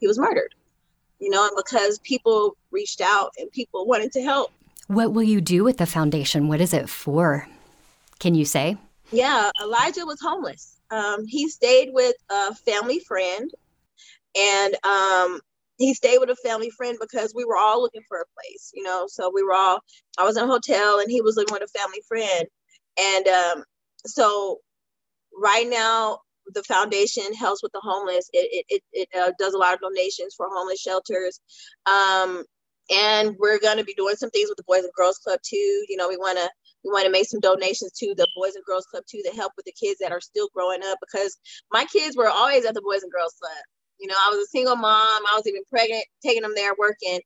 he 0.00 0.06
was 0.06 0.18
murdered, 0.18 0.54
you 1.18 1.30
know, 1.30 1.46
and 1.46 1.56
because 1.56 1.98
people 2.00 2.56
reached 2.70 3.00
out 3.00 3.32
and 3.38 3.50
people 3.50 3.86
wanted 3.86 4.12
to 4.12 4.22
help. 4.22 4.52
What 4.86 5.12
will 5.12 5.22
you 5.22 5.40
do 5.40 5.64
with 5.64 5.78
the 5.78 5.86
foundation? 5.86 6.48
What 6.48 6.60
is 6.60 6.72
it 6.72 6.88
for? 6.88 7.48
Can 8.18 8.34
you 8.34 8.44
say? 8.44 8.76
Yeah, 9.12 9.50
Elijah 9.62 10.04
was 10.04 10.20
homeless. 10.20 10.80
Um, 10.90 11.26
he 11.26 11.48
stayed 11.48 11.90
with 11.92 12.14
a 12.30 12.54
family 12.54 13.00
friend 13.00 13.50
and 14.38 14.74
um, 14.84 15.40
he 15.78 15.94
stayed 15.94 16.18
with 16.20 16.30
a 16.30 16.36
family 16.36 16.70
friend 16.70 16.98
because 17.00 17.34
we 17.34 17.44
were 17.44 17.56
all 17.56 17.82
looking 17.82 18.02
for 18.08 18.18
a 18.18 18.24
place, 18.36 18.70
you 18.74 18.82
know. 18.84 19.06
So 19.08 19.30
we 19.34 19.42
were 19.42 19.54
all 19.54 19.80
I 20.18 20.24
was 20.24 20.36
in 20.36 20.44
a 20.44 20.48
hotel 20.48 21.00
and 21.00 21.10
he 21.10 21.22
was 21.22 21.36
living 21.36 21.54
with 21.54 21.62
a 21.62 21.78
family 21.78 22.02
friend. 22.08 22.46
And 23.00 23.28
um, 23.28 23.64
so 24.06 24.58
right 25.42 25.68
now 25.68 26.20
the 26.54 26.62
foundation 26.64 27.34
helps 27.34 27.62
with 27.62 27.72
the 27.72 27.80
homeless. 27.82 28.30
It 28.32 28.64
it, 28.68 28.82
it, 28.92 29.08
it 29.14 29.20
uh, 29.20 29.32
does 29.38 29.54
a 29.54 29.58
lot 29.58 29.74
of 29.74 29.80
donations 29.80 30.34
for 30.36 30.48
homeless 30.50 30.80
shelters. 30.80 31.40
Um, 31.86 32.44
and 32.90 33.36
we're 33.38 33.60
going 33.60 33.78
to 33.78 33.84
be 33.84 33.94
doing 33.94 34.16
some 34.16 34.30
things 34.30 34.48
with 34.48 34.58
the 34.58 34.64
Boys 34.66 34.84
and 34.84 34.92
Girls 34.96 35.18
Club 35.18 35.40
too. 35.46 35.84
You 35.88 35.96
know, 35.98 36.08
we 36.08 36.16
want 36.16 36.38
to 36.38 36.50
we 36.84 36.90
want 36.90 37.04
to 37.06 37.12
make 37.12 37.28
some 37.28 37.40
donations 37.40 37.92
to 38.00 38.14
the 38.16 38.26
Boys 38.36 38.54
and 38.56 38.64
Girls 38.64 38.86
Club 38.86 39.04
too 39.10 39.22
to 39.24 39.36
help 39.36 39.52
with 39.56 39.66
the 39.66 39.74
kids 39.80 39.98
that 40.00 40.12
are 40.12 40.20
still 40.22 40.48
growing 40.54 40.80
up 40.84 40.98
because 41.00 41.36
my 41.72 41.84
kids 41.86 42.16
were 42.16 42.28
always 42.30 42.64
at 42.64 42.74
the 42.74 42.82
Boys 42.82 43.02
and 43.02 43.12
Girls 43.12 43.34
Club. 43.40 43.75
You 43.98 44.08
know, 44.08 44.14
I 44.14 44.30
was 44.30 44.44
a 44.44 44.50
single 44.50 44.76
mom. 44.76 45.22
I 45.26 45.34
was 45.34 45.46
even 45.46 45.62
pregnant, 45.70 46.04
taking 46.22 46.42
them 46.42 46.52
there 46.54 46.74
working, 46.78 47.20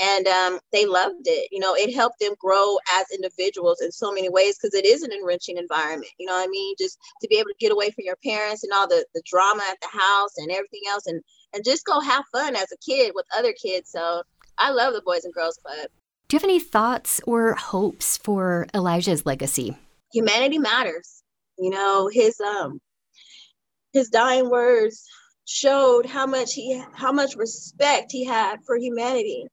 and 0.00 0.26
um, 0.26 0.58
they 0.72 0.86
loved 0.86 1.26
it. 1.26 1.48
You 1.52 1.60
know, 1.60 1.74
it 1.74 1.94
helped 1.94 2.18
them 2.20 2.34
grow 2.38 2.78
as 2.98 3.06
individuals 3.14 3.80
in 3.80 3.92
so 3.92 4.12
many 4.12 4.28
ways 4.28 4.58
because 4.58 4.74
it 4.74 4.84
is 4.84 5.02
an 5.02 5.12
enriching 5.12 5.56
environment. 5.56 6.10
You 6.18 6.26
know 6.26 6.34
what 6.34 6.48
I 6.48 6.50
mean? 6.50 6.74
Just 6.78 6.98
to 7.22 7.28
be 7.28 7.36
able 7.36 7.50
to 7.50 7.56
get 7.60 7.72
away 7.72 7.90
from 7.90 8.04
your 8.04 8.16
parents 8.24 8.64
and 8.64 8.72
all 8.72 8.88
the 8.88 9.06
the 9.14 9.22
drama 9.24 9.62
at 9.70 9.78
the 9.80 9.98
house 9.98 10.36
and 10.36 10.50
everything 10.50 10.82
else, 10.88 11.06
and 11.06 11.22
and 11.52 11.64
just 11.64 11.84
go 11.84 12.00
have 12.00 12.24
fun 12.32 12.56
as 12.56 12.72
a 12.72 12.76
kid 12.78 13.12
with 13.14 13.26
other 13.36 13.52
kids. 13.52 13.90
So 13.90 14.22
I 14.58 14.70
love 14.70 14.94
the 14.94 15.02
Boys 15.02 15.24
and 15.24 15.34
Girls 15.34 15.58
Club. 15.64 15.88
Do 16.28 16.34
you 16.34 16.40
have 16.40 16.44
any 16.44 16.58
thoughts 16.60 17.20
or 17.24 17.54
hopes 17.54 18.16
for 18.16 18.66
Elijah's 18.74 19.24
legacy? 19.24 19.76
Humanity 20.12 20.58
matters. 20.58 21.22
You 21.58 21.70
know, 21.70 22.08
his 22.12 22.40
um 22.40 22.80
his 23.92 24.08
dying 24.10 24.50
words 24.50 25.08
showed 25.46 26.04
how 26.04 26.26
much 26.26 26.52
he 26.52 26.82
how 26.92 27.12
much 27.12 27.36
respect 27.36 28.12
he 28.12 28.24
had 28.24 28.58
for 28.64 28.76
humanity. 28.76 29.46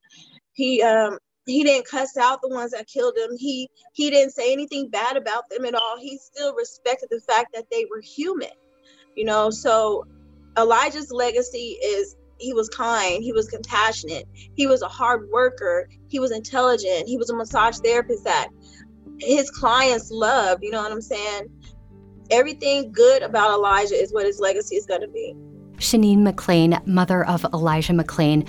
He 0.54 0.82
um 0.82 1.18
he 1.46 1.64
didn't 1.64 1.88
cuss 1.88 2.18
out 2.18 2.42
the 2.42 2.50
ones 2.50 2.72
that 2.72 2.88
killed 2.88 3.16
him. 3.16 3.38
He 3.38 3.70
he 3.94 4.10
didn't 4.10 4.34
say 4.34 4.52
anything 4.52 4.90
bad 4.90 5.18
about 5.18 5.50
them 5.50 5.66
at 5.66 5.76
all. 5.76 5.98
He 6.00 6.18
still 6.18 6.54
respected 6.56 7.10
the 7.12 7.22
fact 7.22 7.54
that 7.54 7.66
they 7.72 7.86
were 7.90 8.02
human. 8.02 8.50
You 9.16 9.26
know, 9.26 9.52
so 9.52 10.06
Elijah's 10.58 11.12
legacy 11.12 11.78
is 11.84 12.16
he 12.40 12.54
was 12.54 12.68
kind, 12.70 13.24
he 13.24 13.32
was 13.32 13.48
compassionate, 13.48 14.28
he 14.56 14.66
was 14.66 14.82
a 14.82 14.88
hard 14.88 15.30
worker, 15.32 15.88
he 16.10 16.20
was 16.20 16.32
intelligent, 16.32 17.08
he 17.08 17.18
was 17.18 17.30
a 17.30 17.36
massage 17.36 17.78
therapist 17.78 18.24
that 18.24 18.50
his 19.20 19.50
clients 19.52 20.10
loved, 20.12 20.64
you 20.64 20.72
know 20.72 20.82
what 20.82 20.92
I'm 20.92 21.02
saying? 21.02 21.48
Everything 22.32 22.92
good 22.92 23.22
about 23.22 23.52
Elijah 23.52 23.96
is 23.96 24.12
what 24.12 24.26
his 24.26 24.40
legacy 24.40 24.76
is 24.76 24.86
going 24.86 25.02
to 25.02 25.08
be. 25.08 25.36
Sheneen 25.84 26.20
McClain, 26.20 26.86
mother 26.88 27.26
of 27.26 27.46
Elijah 27.54 27.94
McClain. 27.94 28.48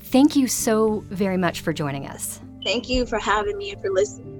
Thank 0.00 0.36
you 0.36 0.48
so 0.48 1.04
very 1.10 1.36
much 1.36 1.60
for 1.60 1.72
joining 1.72 2.06
us. 2.06 2.40
Thank 2.64 2.88
you 2.88 3.04
for 3.04 3.18
having 3.18 3.58
me 3.58 3.72
and 3.72 3.80
for 3.82 3.90
listening. 3.90 4.37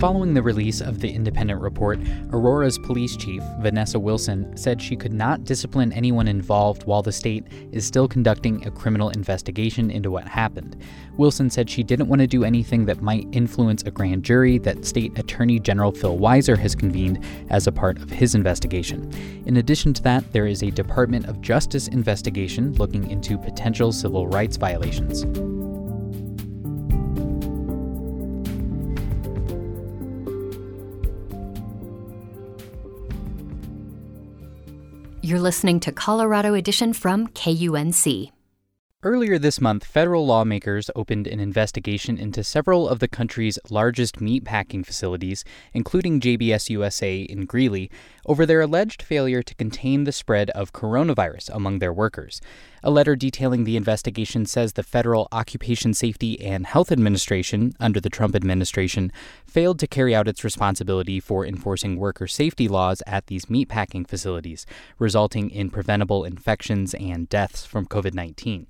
Following 0.00 0.32
the 0.32 0.40
release 0.40 0.80
of 0.80 0.98
the 0.98 1.10
independent 1.10 1.60
report, 1.60 2.00
Aurora's 2.32 2.78
police 2.78 3.18
chief, 3.18 3.42
Vanessa 3.60 4.00
Wilson, 4.00 4.56
said 4.56 4.80
she 4.80 4.96
could 4.96 5.12
not 5.12 5.44
discipline 5.44 5.92
anyone 5.92 6.26
involved 6.26 6.84
while 6.84 7.02
the 7.02 7.12
state 7.12 7.44
is 7.70 7.84
still 7.84 8.08
conducting 8.08 8.66
a 8.66 8.70
criminal 8.70 9.10
investigation 9.10 9.90
into 9.90 10.10
what 10.10 10.26
happened. 10.26 10.82
Wilson 11.18 11.50
said 11.50 11.68
she 11.68 11.82
didn't 11.82 12.08
want 12.08 12.22
to 12.22 12.26
do 12.26 12.44
anything 12.44 12.86
that 12.86 13.02
might 13.02 13.28
influence 13.32 13.82
a 13.82 13.90
grand 13.90 14.22
jury 14.22 14.56
that 14.56 14.86
State 14.86 15.18
Attorney 15.18 15.58
General 15.58 15.92
Phil 15.92 16.16
Weiser 16.16 16.56
has 16.56 16.74
convened 16.74 17.22
as 17.50 17.66
a 17.66 17.72
part 17.72 17.98
of 17.98 18.08
his 18.08 18.34
investigation. 18.34 19.12
In 19.44 19.58
addition 19.58 19.92
to 19.92 20.02
that, 20.04 20.32
there 20.32 20.46
is 20.46 20.62
a 20.62 20.70
Department 20.70 21.26
of 21.26 21.42
Justice 21.42 21.88
investigation 21.88 22.72
looking 22.76 23.10
into 23.10 23.36
potential 23.36 23.92
civil 23.92 24.26
rights 24.28 24.56
violations. 24.56 25.26
You're 35.30 35.38
listening 35.38 35.78
to 35.80 35.92
Colorado 35.92 36.54
Edition 36.54 36.92
from 36.92 37.28
KUNC. 37.28 38.32
Earlier 39.02 39.38
this 39.38 39.62
month, 39.62 39.86
federal 39.86 40.26
lawmakers 40.26 40.90
opened 40.94 41.26
an 41.26 41.40
investigation 41.40 42.18
into 42.18 42.44
several 42.44 42.86
of 42.86 42.98
the 42.98 43.08
country's 43.08 43.58
largest 43.70 44.16
meatpacking 44.16 44.84
facilities, 44.84 45.42
including 45.72 46.20
JBS 46.20 46.68
USA 46.68 47.22
in 47.22 47.46
Greeley, 47.46 47.90
over 48.26 48.44
their 48.44 48.60
alleged 48.60 49.00
failure 49.00 49.42
to 49.42 49.54
contain 49.54 50.04
the 50.04 50.12
spread 50.12 50.50
of 50.50 50.74
coronavirus 50.74 51.48
among 51.54 51.78
their 51.78 51.94
workers. 51.94 52.42
A 52.82 52.90
letter 52.90 53.16
detailing 53.16 53.64
the 53.64 53.78
investigation 53.78 54.44
says 54.44 54.74
the 54.74 54.82
Federal 54.82 55.28
Occupation 55.32 55.94
Safety 55.94 56.38
and 56.38 56.66
Health 56.66 56.92
Administration, 56.92 57.72
under 57.80 58.02
the 58.02 58.10
Trump 58.10 58.36
administration, 58.36 59.10
failed 59.46 59.78
to 59.78 59.86
carry 59.86 60.14
out 60.14 60.28
its 60.28 60.44
responsibility 60.44 61.20
for 61.20 61.46
enforcing 61.46 61.96
worker 61.96 62.26
safety 62.26 62.68
laws 62.68 63.02
at 63.06 63.28
these 63.28 63.46
meatpacking 63.46 64.06
facilities, 64.06 64.66
resulting 64.98 65.48
in 65.48 65.70
preventable 65.70 66.22
infections 66.22 66.92
and 66.92 67.30
deaths 67.30 67.64
from 67.64 67.86
COVID 67.86 68.12
19. 68.12 68.66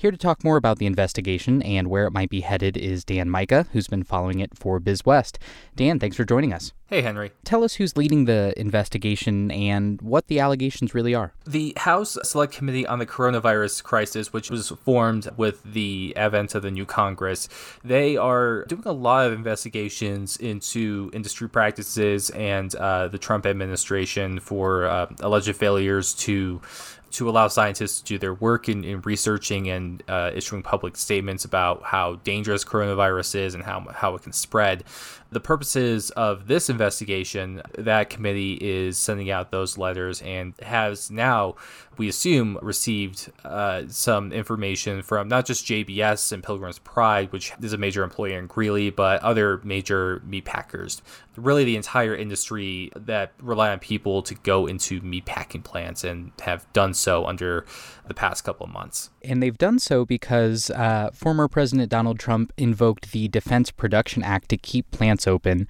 Here 0.00 0.10
to 0.10 0.16
talk 0.16 0.42
more 0.42 0.56
about 0.56 0.78
the 0.78 0.86
investigation 0.86 1.60
and 1.60 1.88
where 1.88 2.06
it 2.06 2.10
might 2.10 2.30
be 2.30 2.40
headed 2.40 2.78
is 2.78 3.04
Dan 3.04 3.30
Mika, 3.30 3.66
who's 3.74 3.86
been 3.86 4.02
following 4.02 4.40
it 4.40 4.56
for 4.56 4.80
BizWest. 4.80 5.36
Dan, 5.76 5.98
thanks 5.98 6.16
for 6.16 6.24
joining 6.24 6.54
us. 6.54 6.72
Hey, 6.86 7.02
Henry. 7.02 7.32
Tell 7.44 7.62
us 7.62 7.74
who's 7.74 7.98
leading 7.98 8.24
the 8.24 8.52
investigation 8.56 9.50
and 9.50 10.00
what 10.00 10.28
the 10.28 10.40
allegations 10.40 10.94
really 10.94 11.14
are. 11.14 11.34
The 11.46 11.74
House 11.76 12.16
Select 12.24 12.54
Committee 12.54 12.86
on 12.86 12.98
the 12.98 13.04
Coronavirus 13.04 13.84
Crisis, 13.84 14.32
which 14.32 14.50
was 14.50 14.70
formed 14.70 15.28
with 15.36 15.62
the 15.62 16.14
advent 16.16 16.54
of 16.54 16.62
the 16.62 16.70
new 16.70 16.86
Congress, 16.86 17.48
they 17.84 18.16
are 18.16 18.64
doing 18.64 18.82
a 18.86 18.92
lot 18.92 19.26
of 19.26 19.34
investigations 19.34 20.38
into 20.38 21.10
industry 21.12 21.48
practices 21.48 22.30
and 22.30 22.74
uh, 22.74 23.06
the 23.06 23.18
Trump 23.18 23.44
administration 23.44 24.40
for 24.40 24.86
uh, 24.86 25.06
alleged 25.20 25.54
failures 25.54 26.14
to 26.14 26.62
to 27.10 27.28
allow 27.28 27.48
scientists 27.48 28.00
to 28.00 28.04
do 28.06 28.18
their 28.18 28.34
work 28.34 28.68
in, 28.68 28.84
in 28.84 29.00
researching 29.02 29.68
and 29.68 30.02
uh, 30.08 30.30
issuing 30.34 30.62
public 30.62 30.96
statements 30.96 31.44
about 31.44 31.82
how 31.82 32.16
dangerous 32.24 32.64
coronavirus 32.64 33.34
is 33.34 33.54
and 33.54 33.64
how, 33.64 33.86
how 33.92 34.14
it 34.14 34.22
can 34.22 34.32
spread. 34.32 34.84
The 35.32 35.40
purposes 35.40 36.10
of 36.10 36.48
this 36.48 36.68
investigation, 36.68 37.62
that 37.78 38.10
committee 38.10 38.54
is 38.60 38.98
sending 38.98 39.30
out 39.30 39.50
those 39.50 39.78
letters 39.78 40.20
and 40.22 40.54
has 40.60 41.10
now, 41.10 41.54
we 41.96 42.08
assume, 42.08 42.58
received 42.62 43.30
uh, 43.44 43.82
some 43.88 44.32
information 44.32 45.02
from 45.02 45.28
not 45.28 45.46
just 45.46 45.64
JBS 45.66 46.32
and 46.32 46.42
Pilgrim's 46.42 46.80
Pride, 46.80 47.30
which 47.32 47.52
is 47.62 47.72
a 47.72 47.78
major 47.78 48.02
employer 48.02 48.38
in 48.38 48.46
Greeley, 48.46 48.90
but 48.90 49.22
other 49.22 49.60
major 49.62 50.20
meat 50.24 50.44
packers. 50.44 51.00
Really, 51.36 51.64
the 51.64 51.76
entire 51.76 52.14
industry 52.14 52.90
that 52.96 53.32
rely 53.40 53.70
on 53.70 53.78
people 53.78 54.22
to 54.22 54.34
go 54.34 54.66
into 54.66 55.00
meat 55.00 55.26
packing 55.26 55.62
plants 55.62 56.02
and 56.02 56.32
have 56.40 56.70
done 56.72 56.92
so 56.92 57.24
under 57.24 57.64
the 58.10 58.14
past 58.14 58.42
couple 58.42 58.66
of 58.66 58.72
months. 58.72 59.10
And 59.22 59.40
they've 59.40 59.56
done 59.56 59.78
so 59.78 60.04
because 60.04 60.70
uh, 60.70 61.10
former 61.14 61.46
President 61.46 61.88
Donald 61.88 62.18
Trump 62.18 62.52
invoked 62.56 63.12
the 63.12 63.28
Defense 63.28 63.70
Production 63.70 64.24
Act 64.24 64.48
to 64.48 64.56
keep 64.56 64.90
plants 64.90 65.19
open. 65.26 65.68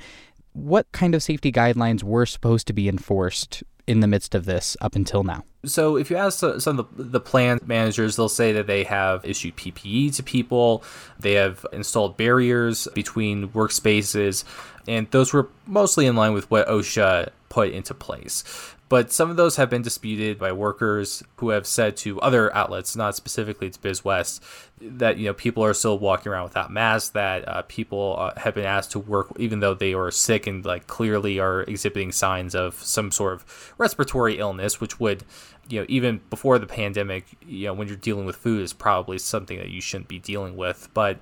What 0.52 0.90
kind 0.92 1.14
of 1.14 1.22
safety 1.22 1.52
guidelines 1.52 2.02
were 2.02 2.26
supposed 2.26 2.66
to 2.66 2.72
be 2.72 2.88
enforced 2.88 3.62
in 3.86 4.00
the 4.00 4.06
midst 4.06 4.34
of 4.34 4.44
this 4.44 4.76
up 4.80 4.94
until 4.94 5.22
now? 5.24 5.44
So, 5.64 5.96
if 5.96 6.10
you 6.10 6.16
ask 6.16 6.38
some 6.38 6.78
of 6.78 6.96
the, 6.96 7.02
the 7.02 7.20
plant 7.20 7.66
managers, 7.66 8.16
they'll 8.16 8.28
say 8.28 8.52
that 8.52 8.66
they 8.66 8.84
have 8.84 9.24
issued 9.24 9.56
PPE 9.56 10.14
to 10.16 10.22
people, 10.22 10.82
they 11.18 11.34
have 11.34 11.66
installed 11.72 12.16
barriers 12.16 12.88
between 12.94 13.48
workspaces, 13.50 14.44
and 14.88 15.10
those 15.10 15.32
were 15.32 15.48
mostly 15.66 16.06
in 16.06 16.16
line 16.16 16.32
with 16.32 16.50
what 16.50 16.66
OSHA 16.66 17.30
put 17.48 17.70
into 17.70 17.92
place. 17.92 18.44
But 18.90 19.12
some 19.12 19.30
of 19.30 19.36
those 19.36 19.54
have 19.54 19.70
been 19.70 19.82
disputed 19.82 20.36
by 20.36 20.50
workers 20.50 21.22
who 21.36 21.50
have 21.50 21.64
said 21.64 21.96
to 21.98 22.20
other 22.20 22.52
outlets, 22.52 22.96
not 22.96 23.14
specifically 23.14 23.70
to 23.70 23.78
BizWest, 23.78 24.40
that 24.80 25.16
you 25.16 25.26
know 25.26 25.32
people 25.32 25.64
are 25.64 25.72
still 25.74 25.96
walking 25.96 26.32
around 26.32 26.42
without 26.42 26.72
masks. 26.72 27.10
That 27.10 27.48
uh, 27.48 27.62
people 27.68 28.16
uh, 28.18 28.32
have 28.40 28.56
been 28.56 28.64
asked 28.64 28.90
to 28.90 28.98
work 28.98 29.28
even 29.38 29.60
though 29.60 29.74
they 29.74 29.94
are 29.94 30.10
sick 30.10 30.48
and 30.48 30.64
like 30.64 30.88
clearly 30.88 31.38
are 31.38 31.62
exhibiting 31.62 32.10
signs 32.10 32.56
of 32.56 32.74
some 32.82 33.12
sort 33.12 33.34
of 33.34 33.74
respiratory 33.78 34.38
illness, 34.40 34.80
which 34.80 34.98
would 34.98 35.22
you 35.68 35.78
know 35.78 35.86
even 35.88 36.20
before 36.28 36.58
the 36.58 36.66
pandemic, 36.66 37.26
you 37.46 37.66
know 37.66 37.74
when 37.74 37.86
you're 37.86 37.96
dealing 37.96 38.26
with 38.26 38.34
food 38.34 38.60
is 38.60 38.72
probably 38.72 39.18
something 39.18 39.58
that 39.58 39.68
you 39.68 39.80
shouldn't 39.80 40.08
be 40.08 40.18
dealing 40.18 40.56
with. 40.56 40.88
But 40.94 41.20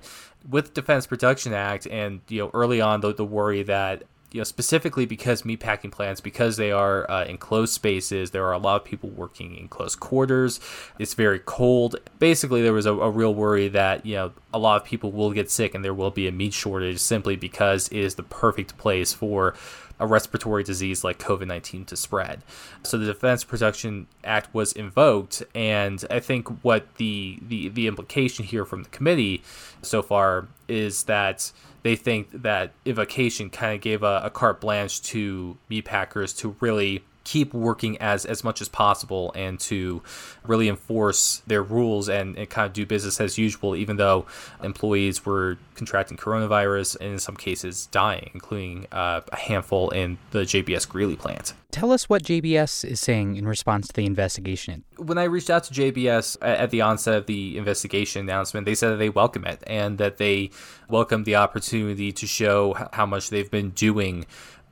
with 0.49 0.73
Defense 0.73 1.05
Production 1.05 1.53
Act 1.53 1.85
and 1.85 2.21
you 2.29 2.39
know 2.39 2.49
early 2.51 2.81
on 2.81 3.01
the, 3.01 3.13
the 3.13 3.25
worry 3.25 3.61
that 3.61 4.05
you 4.31 4.39
know, 4.39 4.43
specifically 4.43 5.05
because 5.05 5.41
meatpacking 5.41 5.91
plants, 5.91 6.21
because 6.21 6.57
they 6.57 6.71
are 6.71 7.09
uh, 7.09 7.25
enclosed 7.25 7.73
spaces, 7.73 8.31
there 8.31 8.45
are 8.45 8.53
a 8.53 8.59
lot 8.59 8.75
of 8.81 8.85
people 8.85 9.09
working 9.09 9.55
in 9.55 9.67
close 9.67 9.95
quarters. 9.95 10.59
It's 10.99 11.15
very 11.15 11.39
cold. 11.39 11.95
Basically, 12.19 12.61
there 12.61 12.73
was 12.73 12.85
a, 12.85 12.93
a, 12.93 13.09
real 13.09 13.33
worry 13.33 13.69
that 13.69 14.05
you 14.05 14.15
know 14.15 14.31
a 14.53 14.59
lot 14.59 14.79
of 14.79 14.87
people 14.87 15.11
will 15.11 15.31
get 15.31 15.49
sick 15.49 15.73
and 15.73 15.83
there 15.83 15.93
will 15.93 16.11
be 16.11 16.27
a 16.27 16.31
meat 16.31 16.53
shortage 16.53 16.99
simply 16.99 17.35
because 17.35 17.87
it 17.89 17.97
is 17.97 18.15
the 18.15 18.23
perfect 18.23 18.77
place 18.77 19.13
for 19.13 19.55
a 19.99 20.07
respiratory 20.07 20.63
disease 20.63 21.03
like 21.03 21.19
COVID 21.19 21.47
19 21.47 21.85
to 21.85 21.95
spread. 21.95 22.41
So 22.83 22.97
the 22.97 23.05
Defense 23.05 23.43
Production 23.43 24.07
Act 24.23 24.53
was 24.53 24.71
invoked, 24.73 25.43
and 25.53 26.03
I 26.09 26.19
think 26.19 26.63
what 26.63 26.95
the, 26.95 27.39
the, 27.41 27.69
the 27.69 27.87
implication 27.87 28.45
here 28.45 28.63
from 28.63 28.83
the 28.83 28.89
committee 28.89 29.43
so 29.81 30.01
far 30.01 30.47
is 30.67 31.03
that 31.03 31.51
they 31.83 31.95
think 31.95 32.29
that 32.31 32.73
invocation 32.85 33.49
kind 33.49 33.75
of 33.75 33.81
gave 33.81 34.03
a, 34.03 34.21
a 34.23 34.29
carte 34.29 34.61
blanche 34.61 35.01
to 35.01 35.57
meat 35.69 35.85
packers 35.85 36.33
to 36.33 36.55
really 36.59 37.03
keep 37.29 37.53
working 37.53 37.95
as 37.99 38.25
as 38.25 38.43
much 38.43 38.59
as 38.59 38.67
possible 38.67 39.31
and 39.35 39.59
to 39.59 40.01
really 40.43 40.67
enforce 40.67 41.43
their 41.45 41.61
rules 41.61 42.09
and, 42.09 42.35
and 42.35 42.49
kind 42.49 42.65
of 42.65 42.73
do 42.73 42.87
business 42.87 43.21
as 43.21 43.37
usual 43.37 43.75
even 43.75 43.97
though 43.97 44.25
employees 44.63 45.23
were 45.27 45.55
contracting 45.75 46.17
coronavirus 46.17 46.97
and 46.99 47.11
in 47.11 47.19
some 47.19 47.35
cases 47.35 47.85
dying 47.91 48.31
including 48.33 48.87
uh, 48.91 49.21
a 49.31 49.35
handful 49.35 49.91
in 49.91 50.17
the 50.31 50.39
JBS 50.39 50.89
Greeley 50.89 51.15
plant. 51.15 51.53
Tell 51.71 51.91
us 51.91 52.09
what 52.09 52.23
JBS 52.23 52.83
is 52.83 52.99
saying 52.99 53.35
in 53.35 53.47
response 53.47 53.89
to 53.89 53.93
the 53.93 54.07
investigation. 54.07 54.83
When 54.97 55.19
I 55.19 55.25
reached 55.25 55.51
out 55.51 55.65
to 55.65 55.73
JBS 55.73 56.37
at 56.41 56.71
the 56.71 56.81
onset 56.81 57.13
of 57.13 57.25
the 57.27 57.59
investigation 57.59 58.21
announcement, 58.21 58.65
they 58.65 58.73
said 58.73 58.89
that 58.89 58.97
they 58.97 59.09
welcome 59.09 59.45
it 59.45 59.63
and 59.67 59.99
that 59.99 60.17
they 60.17 60.49
welcome 60.89 61.25
the 61.25 61.35
opportunity 61.35 62.11
to 62.11 62.25
show 62.25 62.75
how 62.91 63.05
much 63.05 63.29
they've 63.29 63.51
been 63.51 63.69
doing 63.69 64.25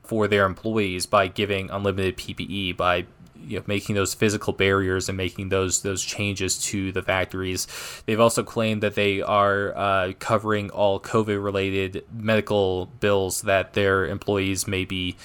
for 0.08 0.26
their 0.26 0.46
employees 0.46 1.04
by 1.04 1.28
giving 1.28 1.68
unlimited 1.70 2.16
PPE, 2.16 2.74
by 2.78 3.04
you 3.44 3.58
know, 3.58 3.64
making 3.66 3.94
those 3.94 4.14
physical 4.14 4.54
barriers 4.54 5.08
and 5.08 5.16
making 5.16 5.50
those 5.50 5.82
those 5.82 6.02
changes 6.02 6.58
to 6.64 6.92
the 6.92 7.02
factories. 7.02 7.66
They've 8.06 8.18
also 8.18 8.42
claimed 8.42 8.82
that 8.82 8.94
they 8.94 9.20
are 9.20 9.76
uh, 9.76 10.12
covering 10.18 10.70
all 10.70 10.98
COVID 10.98 11.42
related 11.44 12.04
medical 12.10 12.86
bills 12.86 13.42
that 13.42 13.74
their 13.74 14.06
employees 14.06 14.66
may 14.66 14.86
be 14.86 15.16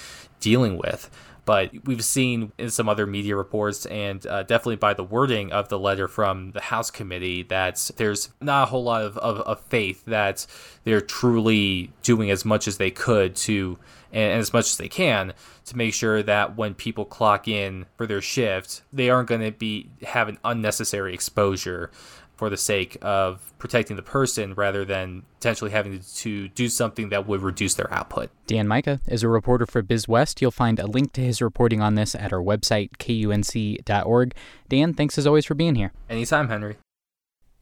dealing 0.42 0.78
with. 0.78 1.10
But 1.46 1.72
we've 1.86 2.04
seen 2.04 2.52
in 2.58 2.70
some 2.70 2.88
other 2.88 3.06
media 3.06 3.36
reports, 3.36 3.86
and 3.88 4.26
uh, 4.26 4.44
definitely 4.44 4.78
by 4.78 4.94
the 4.94 5.04
wording 5.04 5.52
of 5.52 5.70
the 5.70 5.78
letter 5.78 6.08
from 6.08 6.52
the 6.52 6.62
House 6.62 6.90
committee, 6.90 7.44
that 7.44 7.92
there's 7.98 8.30
not 8.40 8.64
a 8.64 8.66
whole 8.68 8.84
lot 8.84 9.04
of, 9.04 9.18
of, 9.18 9.40
of 9.42 9.60
faith 9.62 10.06
that 10.06 10.46
they're 10.84 11.02
truly 11.02 11.92
doing 12.02 12.32
as 12.32 12.46
much 12.46 12.68
as 12.68 12.78
they 12.78 12.92
could 12.92 13.36
to 13.36 13.78
and, 14.14 14.40
as 14.40 14.54
much 14.54 14.66
as 14.66 14.78
they 14.78 14.88
can 14.88 15.34
to 15.66 15.78
make 15.78 15.94
sure 15.94 16.24
that 16.24 16.56
when 16.56 16.74
people 16.74 17.04
clock 17.04 17.48
in 17.48 17.86
for 17.98 18.08
their 18.08 18.22
shift, 18.22 18.84
they 18.94 19.10
aren't 19.10 19.28
going 19.28 19.42
to 19.42 19.52
be 19.52 19.90
have 20.04 20.30
an 20.30 20.38
unnecessary 20.46 21.14
exposure 21.14 21.92
for 22.36 22.50
the 22.50 22.58
sake 22.58 22.98
of 23.02 23.54
protecting 23.60 23.96
the 23.96 24.02
person 24.02 24.54
rather 24.56 24.84
than 24.84 25.24
potentially 25.40 25.72
having 25.72 26.02
to 26.16 26.48
do 26.50 26.68
something 26.68 27.10
that 27.10 27.28
would 27.28 27.42
reduce 27.42 27.76
their 27.76 27.94
output. 27.94 28.30
Dan 28.48 28.68
Mika 28.68 29.00
is 29.08 29.24
a 29.24 29.28
reporter 29.28 29.66
for 29.66 29.84
BizWest. 29.84 30.42
You'll 30.42 30.52
find 30.52 30.80
a 30.80 30.88
link 30.88 31.14
to 31.14 31.22
his 31.22 31.42
reporting 31.42 31.82
on 31.82 31.96
this 31.96 32.16
at 32.16 32.34
our 32.34 32.42
website, 32.42 32.92
kunc.org. 32.98 34.36
Dan, 34.68 34.94
thanks 34.94 35.18
as 35.18 35.28
always 35.28 35.46
for 35.46 35.54
being 35.54 35.76
here. 35.76 35.92
Anytime, 36.10 36.50
Henry. 36.50 36.78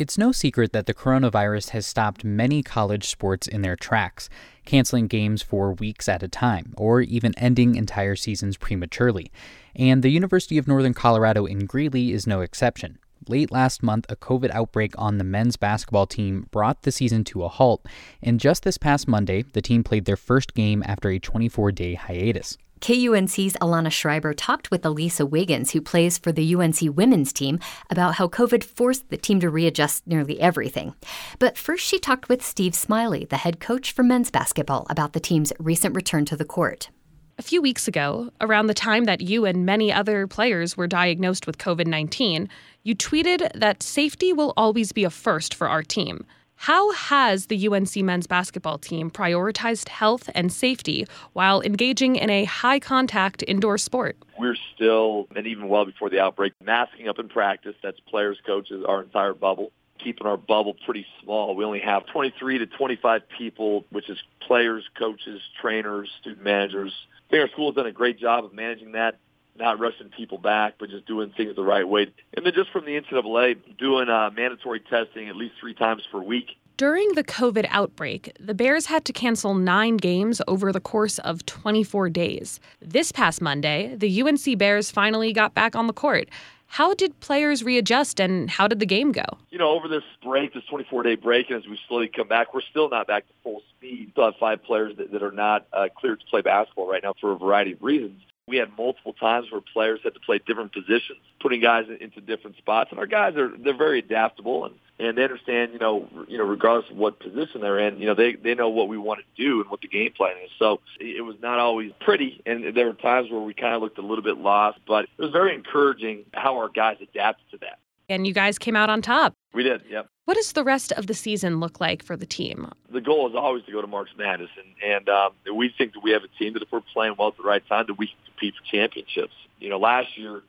It's 0.01 0.17
no 0.17 0.31
secret 0.31 0.71
that 0.71 0.88
the 0.88 0.95
coronavirus 0.95 1.69
has 1.69 1.86
stopped 1.86 2.23
many 2.23 2.63
college 2.63 3.07
sports 3.07 3.47
in 3.47 3.62
their 3.62 3.75
tracks, 3.75 4.29
canceling 4.65 5.05
games 5.05 5.43
for 5.43 5.73
weeks 5.73 6.10
at 6.10 6.23
a 6.23 6.27
time, 6.27 6.73
or 6.75 7.01
even 7.01 7.38
ending 7.38 7.75
entire 7.75 8.15
seasons 8.15 8.57
prematurely. 8.57 9.31
And 9.75 10.01
the 10.01 10.10
University 10.10 10.57
of 10.57 10.67
Northern 10.67 10.95
Colorado 10.95 11.45
in 11.45 11.67
Greeley 11.67 12.13
is 12.13 12.25
no 12.25 12.41
exception. 12.41 12.97
Late 13.27 13.51
last 13.51 13.84
month, 13.84 14.05
a 14.10 14.15
COVID 14.15 14.49
outbreak 14.51 14.93
on 14.97 15.17
the 15.17 15.23
men's 15.23 15.55
basketball 15.55 16.07
team 16.07 16.47
brought 16.51 16.81
the 16.81 16.91
season 16.91 17.23
to 17.25 17.43
a 17.43 17.49
halt, 17.49 17.86
and 18.23 18.39
just 18.39 18.63
this 18.63 18.77
past 18.77 19.07
Monday, 19.07 19.43
the 19.43 19.62
team 19.62 19.84
played 19.84 20.05
their 20.05 20.15
first 20.15 20.55
game 20.55 20.81
after 20.88 21.10
a 21.10 21.19
24 21.19 21.71
day 21.71 21.93
hiatus. 21.93 22.57
KUNC's 22.81 23.55
Alana 23.62 23.91
Schreiber 23.91 24.34
talked 24.34 24.71
with 24.71 24.84
Elisa 24.84 25.23
Wiggins, 25.23 25.71
who 25.71 25.81
plays 25.81 26.17
for 26.17 26.31
the 26.31 26.55
UNC 26.55 26.79
women's 26.97 27.31
team, 27.31 27.60
about 27.91 28.15
how 28.15 28.27
COVID 28.27 28.63
forced 28.63 29.07
the 29.10 29.17
team 29.17 29.39
to 29.41 29.51
readjust 29.51 30.07
nearly 30.07 30.41
everything. 30.41 30.95
But 31.38 31.60
first, 31.60 31.86
she 31.86 31.99
talked 31.99 32.27
with 32.27 32.43
Steve 32.43 32.73
Smiley, 32.73 33.25
the 33.25 33.38
head 33.38 33.60
coach 33.60 33.91
for 33.91 34.01
men's 34.01 34.31
basketball, 34.31 34.88
about 34.89 35.13
the 35.13 35.19
team's 35.19 35.53
recent 35.60 35.95
return 35.95 36.25
to 36.25 36.36
the 36.36 36.43
court. 36.43 36.89
A 37.37 37.41
few 37.41 37.61
weeks 37.61 37.87
ago, 37.87 38.29
around 38.41 38.67
the 38.67 38.73
time 38.73 39.05
that 39.05 39.21
you 39.21 39.45
and 39.45 39.65
many 39.65 39.91
other 39.91 40.27
players 40.27 40.75
were 40.75 40.87
diagnosed 40.87 41.47
with 41.47 41.57
COVID 41.57 41.87
19, 41.87 42.49
you 42.83 42.95
tweeted 42.95 43.51
that 43.53 43.81
safety 43.81 44.33
will 44.33 44.53
always 44.57 44.91
be 44.91 45.03
a 45.03 45.09
first 45.09 45.53
for 45.53 45.69
our 45.69 45.81
team. 45.81 46.25
How 46.55 46.91
has 46.91 47.47
the 47.47 47.67
UNC 47.67 47.95
men's 47.97 48.27
basketball 48.27 48.77
team 48.77 49.09
prioritized 49.09 49.89
health 49.89 50.29
and 50.35 50.53
safety 50.53 51.07
while 51.33 51.61
engaging 51.61 52.17
in 52.17 52.29
a 52.29 52.43
high 52.43 52.79
contact 52.79 53.43
indoor 53.47 53.79
sport? 53.79 54.17
We're 54.37 54.57
still, 54.75 55.27
and 55.35 55.47
even 55.47 55.69
well 55.69 55.85
before 55.85 56.11
the 56.11 56.19
outbreak, 56.19 56.53
masking 56.63 57.07
up 57.07 57.17
in 57.17 57.29
practice. 57.29 57.75
That's 57.81 57.99
players, 58.01 58.37
coaches, 58.45 58.85
our 58.87 59.01
entire 59.01 59.33
bubble 59.33 59.71
keeping 60.03 60.27
our 60.27 60.37
bubble 60.37 60.75
pretty 60.85 61.05
small. 61.23 61.55
We 61.55 61.63
only 61.63 61.79
have 61.79 62.05
23 62.07 62.59
to 62.59 62.67
25 62.67 63.21
people, 63.37 63.85
which 63.89 64.09
is 64.09 64.17
players, 64.39 64.83
coaches, 64.97 65.41
trainers, 65.61 66.09
student 66.19 66.43
managers. 66.43 66.93
I 67.27 67.31
think 67.31 67.41
our 67.41 67.49
school 67.49 67.69
has 67.69 67.75
done 67.75 67.87
a 67.87 67.91
great 67.91 68.19
job 68.19 68.45
of 68.45 68.53
managing 68.53 68.93
that, 68.93 69.17
not 69.57 69.79
rushing 69.79 70.09
people 70.09 70.37
back, 70.37 70.75
but 70.79 70.89
just 70.89 71.05
doing 71.05 71.33
things 71.35 71.55
the 71.55 71.63
right 71.63 71.87
way. 71.87 72.11
And 72.33 72.45
then 72.45 72.53
just 72.53 72.71
from 72.71 72.85
the 72.85 72.99
NCAA, 72.99 73.77
doing 73.77 74.09
uh, 74.09 74.31
mandatory 74.35 74.79
testing 74.79 75.29
at 75.29 75.35
least 75.35 75.55
three 75.59 75.73
times 75.73 76.03
per 76.11 76.19
week. 76.19 76.57
During 76.77 77.13
the 77.13 77.23
COVID 77.23 77.67
outbreak, 77.69 78.35
the 78.39 78.55
Bears 78.55 78.87
had 78.87 79.05
to 79.05 79.13
cancel 79.13 79.53
nine 79.53 79.97
games 79.97 80.41
over 80.47 80.71
the 80.71 80.79
course 80.79 81.19
of 81.19 81.45
24 81.45 82.09
days. 82.09 82.59
This 82.81 83.11
past 83.11 83.39
Monday, 83.39 83.95
the 83.95 84.21
UNC 84.21 84.57
Bears 84.57 84.89
finally 84.89 85.31
got 85.31 85.53
back 85.53 85.75
on 85.75 85.85
the 85.85 85.93
court. 85.93 86.27
How 86.71 86.93
did 86.93 87.19
players 87.19 87.65
readjust 87.65 88.21
and 88.21 88.49
how 88.49 88.65
did 88.65 88.79
the 88.79 88.86
game 88.86 89.12
go? 89.12 89.25
You 89.49 89.57
know, 89.57 89.71
over 89.71 89.89
this 89.89 90.03
break, 90.23 90.53
this 90.53 90.63
24 90.69 91.03
day 91.03 91.15
break, 91.15 91.49
and 91.49 91.62
as 91.62 91.69
we 91.69 91.77
slowly 91.86 92.07
come 92.07 92.29
back, 92.29 92.53
we're 92.53 92.62
still 92.62 92.89
not 92.89 93.07
back 93.07 93.27
to 93.27 93.34
full 93.43 93.62
speed. 93.75 94.05
We 94.05 94.12
still 94.13 94.23
have 94.23 94.36
five 94.39 94.63
players 94.63 94.95
that, 94.95 95.12
that 95.12 95.21
are 95.21 95.34
not 95.34 95.67
uh, 95.73 95.89
cleared 95.93 96.21
to 96.21 96.25
play 96.27 96.39
basketball 96.39 96.89
right 96.89 97.03
now 97.03 97.13
for 97.19 97.34
a 97.34 97.38
variety 97.38 97.73
of 97.73 97.84
reasons. 97.84 98.21
We 98.51 98.57
had 98.57 98.77
multiple 98.77 99.13
times 99.13 99.49
where 99.49 99.61
players 99.61 100.01
had 100.03 100.13
to 100.13 100.19
play 100.19 100.41
different 100.45 100.73
positions, 100.73 101.19
putting 101.39 101.61
guys 101.61 101.85
into 102.01 102.19
different 102.19 102.57
spots. 102.57 102.91
And 102.91 102.99
our 102.99 103.05
guys 103.07 103.37
are 103.37 103.49
they're 103.57 103.77
very 103.77 103.99
adaptable 103.99 104.65
and 104.65 104.75
and 104.99 105.17
they 105.17 105.23
understand, 105.23 105.71
you 105.71 105.79
know, 105.79 106.07
you 106.27 106.37
know, 106.37 106.43
regardless 106.43 106.91
of 106.91 106.97
what 106.97 107.19
position 107.19 107.61
they're 107.61 107.79
in, 107.79 107.97
you 107.97 108.07
know, 108.07 108.13
they 108.13 108.33
they 108.33 108.53
know 108.53 108.67
what 108.67 108.89
we 108.89 108.97
want 108.97 109.21
to 109.21 109.41
do 109.41 109.61
and 109.61 109.69
what 109.71 109.79
the 109.79 109.87
game 109.87 110.11
plan 110.11 110.35
is. 110.43 110.51
So 110.59 110.81
it 110.99 111.23
was 111.23 111.37
not 111.41 111.59
always 111.59 111.93
pretty, 112.01 112.41
and 112.45 112.75
there 112.75 112.87
were 112.87 112.93
times 112.93 113.31
where 113.31 113.39
we 113.39 113.53
kind 113.53 113.73
of 113.73 113.81
looked 113.81 113.97
a 113.97 114.03
little 114.03 114.23
bit 114.23 114.37
lost, 114.37 114.79
but 114.85 115.05
it 115.05 115.21
was 115.21 115.31
very 115.31 115.55
encouraging 115.55 116.25
how 116.33 116.57
our 116.57 116.67
guys 116.67 116.97
adapted 117.01 117.49
to 117.51 117.57
that. 117.59 117.79
And 118.09 118.27
you 118.27 118.33
guys 118.33 118.57
came 118.57 118.75
out 118.75 118.89
on 118.89 119.01
top. 119.01 119.33
We 119.53 119.63
did, 119.63 119.83
yep. 119.89 120.07
What 120.25 120.35
does 120.35 120.53
the 120.53 120.63
rest 120.63 120.91
of 120.93 121.07
the 121.07 121.13
season 121.13 121.59
look 121.59 121.81
like 121.81 122.03
for 122.03 122.15
the 122.15 122.25
team? 122.25 122.71
The 122.91 123.01
goal 123.01 123.27
is 123.29 123.35
always 123.35 123.63
to 123.65 123.71
go 123.71 123.81
to 123.81 123.87
March 123.87 124.09
Madness, 124.17 124.49
and, 124.57 124.93
and 124.93 125.09
um, 125.09 125.33
we 125.55 125.73
think 125.77 125.93
that 125.93 126.03
we 126.03 126.11
have 126.11 126.23
a 126.23 126.29
team 126.39 126.53
that 126.53 126.61
if 126.61 126.71
we're 126.71 126.81
playing 126.93 127.15
well 127.17 127.29
at 127.29 127.37
the 127.37 127.43
right 127.43 127.65
time, 127.67 127.85
that 127.87 127.95
we 127.95 128.07
can 128.07 128.15
compete 128.25 128.53
for 128.55 128.63
championships. 128.71 129.33
You 129.59 129.69
know, 129.69 129.79
last 129.79 130.17
year 130.17 130.41